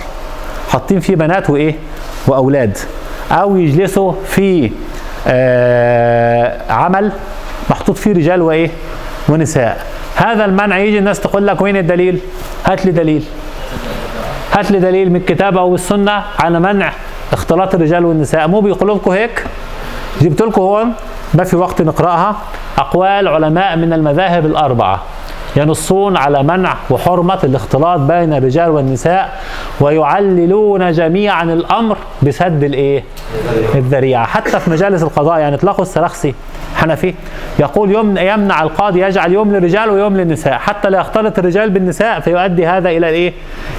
[0.70, 1.76] حاطين فيه بنات وإيه؟
[2.28, 2.78] وأولاد
[3.32, 4.72] أو يجلسوا في
[5.28, 7.12] آه عمل
[7.70, 8.70] محطوط فيه رجال وإيه؟
[9.30, 9.86] ونساء.
[10.16, 12.20] هذا المنع يجي الناس تقول لك وين الدليل؟
[12.66, 13.24] هات لي دليل.
[14.52, 16.92] هات لي دليل من الكتاب أو السنة على منع
[17.34, 18.48] اختلاط الرجال والنساء.
[18.48, 19.46] مو بيقولوا لكم هيك؟
[20.22, 20.94] جبت لكم هون
[21.34, 22.36] ما في وقت نقرأها.
[22.78, 25.02] أقوال علماء من المذاهب الأربعة
[25.56, 29.40] ينصون على منع وحرمة الاختلاط بين الرجال والنساء
[29.80, 33.04] ويعللون جميعا الأمر بسد الإيه؟
[33.76, 34.26] الذريعة.
[34.26, 36.36] حتى في مجالس القضاء يعني تلاقوا السرخسي.
[36.76, 37.14] حنفي
[37.60, 42.90] يقول يمنع القاضي يجعل يوم للرجال ويوم للنساء حتى لا يختلط الرجال بالنساء فيؤدي هذا
[42.90, 43.34] إلى الإيه؟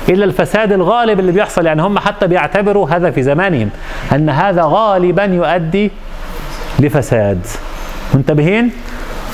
[0.08, 3.70] إلى الفساد الغالب اللي بيحصل يعني هم حتى بيعتبروا هذا في زمانهم
[4.12, 5.90] أن هذا غالبا يؤدي
[6.78, 7.46] لفساد
[8.14, 8.72] منتبهين؟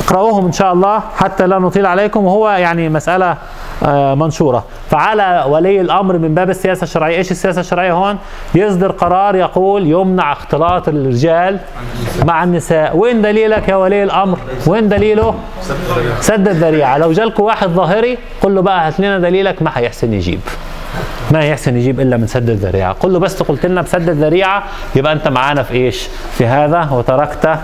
[0.01, 3.37] اقرأوهم إن شاء الله حتى لا نطيل عليكم وهو يعني مسألة
[3.85, 8.19] آه، منشورة فعلى ولي الأمر من باب السياسة الشرعية إيش السياسة الشرعية هون؟
[8.55, 11.59] يصدر قرار يقول يمنع اختلاط الرجال
[12.25, 12.97] مع النساء.
[12.97, 15.35] وين دليلك يا ولي الأمر؟ وين دليله؟
[16.21, 16.99] سد الذريعة.
[16.99, 20.41] لو جالكوا واحد ظاهري قل له بقى هات لنا دليلك ما هيحسن يجيب.
[21.31, 22.93] ما يحسن يجيب إلا من سد الذريعة.
[22.93, 24.63] قل له بس قلت لنا بسد الذريعة
[24.97, 26.09] يبقى أنت معانا في إيش؟
[26.39, 27.59] في هذا وتركت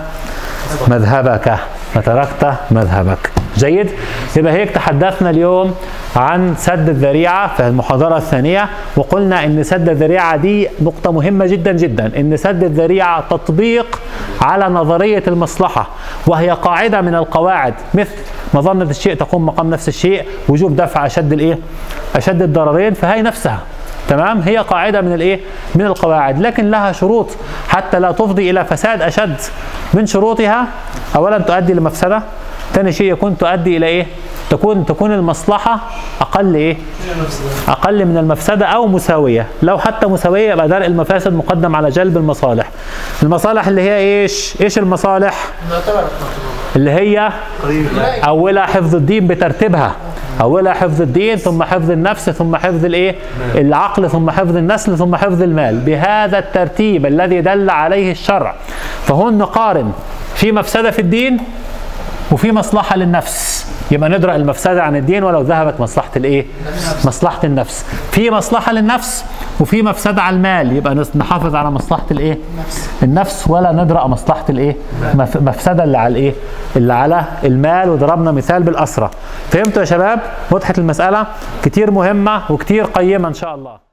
[0.87, 1.57] مذهبك.
[1.95, 3.31] وتركت مذهبك.
[3.57, 3.89] جيد؟
[4.37, 5.75] يبقى هيك تحدثنا اليوم
[6.15, 12.11] عن سد الذريعة في المحاضرة الثانية وقلنا إن سد الذريعة دي نقطة مهمة جدا جدا
[12.19, 14.01] إن سد الذريعة تطبيق
[14.41, 15.87] على نظرية المصلحة
[16.27, 18.15] وهي قاعدة من القواعد مثل
[18.53, 21.57] مظنة الشيء تقوم مقام نفس الشيء وجوب دفع أشد الإيه؟
[22.15, 23.59] أشد الضررين فهي نفسها.
[24.09, 25.39] تمام؟ هي قاعدة من الإيه؟
[25.75, 27.27] من القواعد لكن لها شروط
[27.69, 29.35] حتى لا تفضي إلى فساد أشد
[29.93, 30.67] من شروطها.
[31.15, 32.21] اولا تؤدي لمفسدة
[32.73, 34.07] ثاني شيء يكون تؤدي إلى إيه؟
[34.49, 35.79] تكون تكون المصلحة
[36.21, 36.77] أقل إيه؟
[37.67, 39.47] أقل من المفسدة أو مساوية.
[39.63, 42.69] لو حتى مساوية يبقى درء المفاسد مقدم على جلب المصالح.
[43.23, 45.47] المصالح اللي هي إيش؟ إيش المصالح؟
[46.75, 47.29] اللي هي
[48.27, 49.95] أولها حفظ الدين بترتيبها.
[50.41, 53.15] اولها حفظ الدين ثم حفظ النفس ثم حفظ الإيه؟
[53.55, 55.79] العقل ثم حفظ النسل ثم حفظ المال.
[55.79, 58.55] بهذا الترتيب الذي دل عليه الشرع.
[59.03, 59.91] فهون نقارن
[60.35, 61.37] في مفسدة في الدين
[62.31, 63.65] وفي مصلحة للنفس.
[63.91, 66.45] يبقى ندرأ المفسدة عن الدين ولو ذهبت مصلحة الإيه؟
[67.05, 67.85] مصلحة النفس.
[68.11, 69.25] في مصلحة للنفس
[69.59, 70.77] وفي مفسدة على المال.
[70.77, 72.37] يبقى نحافظ على مصلحة الإيه؟
[73.03, 74.75] النفس ولا ندرأ مصلحة الإيه؟
[75.15, 76.33] مف- مفسدة اللي على الإيه؟
[76.75, 77.89] اللي على المال.
[77.89, 79.09] وضربنا مثال بالاسرى
[79.51, 80.19] فهمتوا يا شباب؟
[80.51, 81.27] وضحت المسألة.
[81.63, 83.84] كتير مهمة وكتير قيمة إن شاء الله.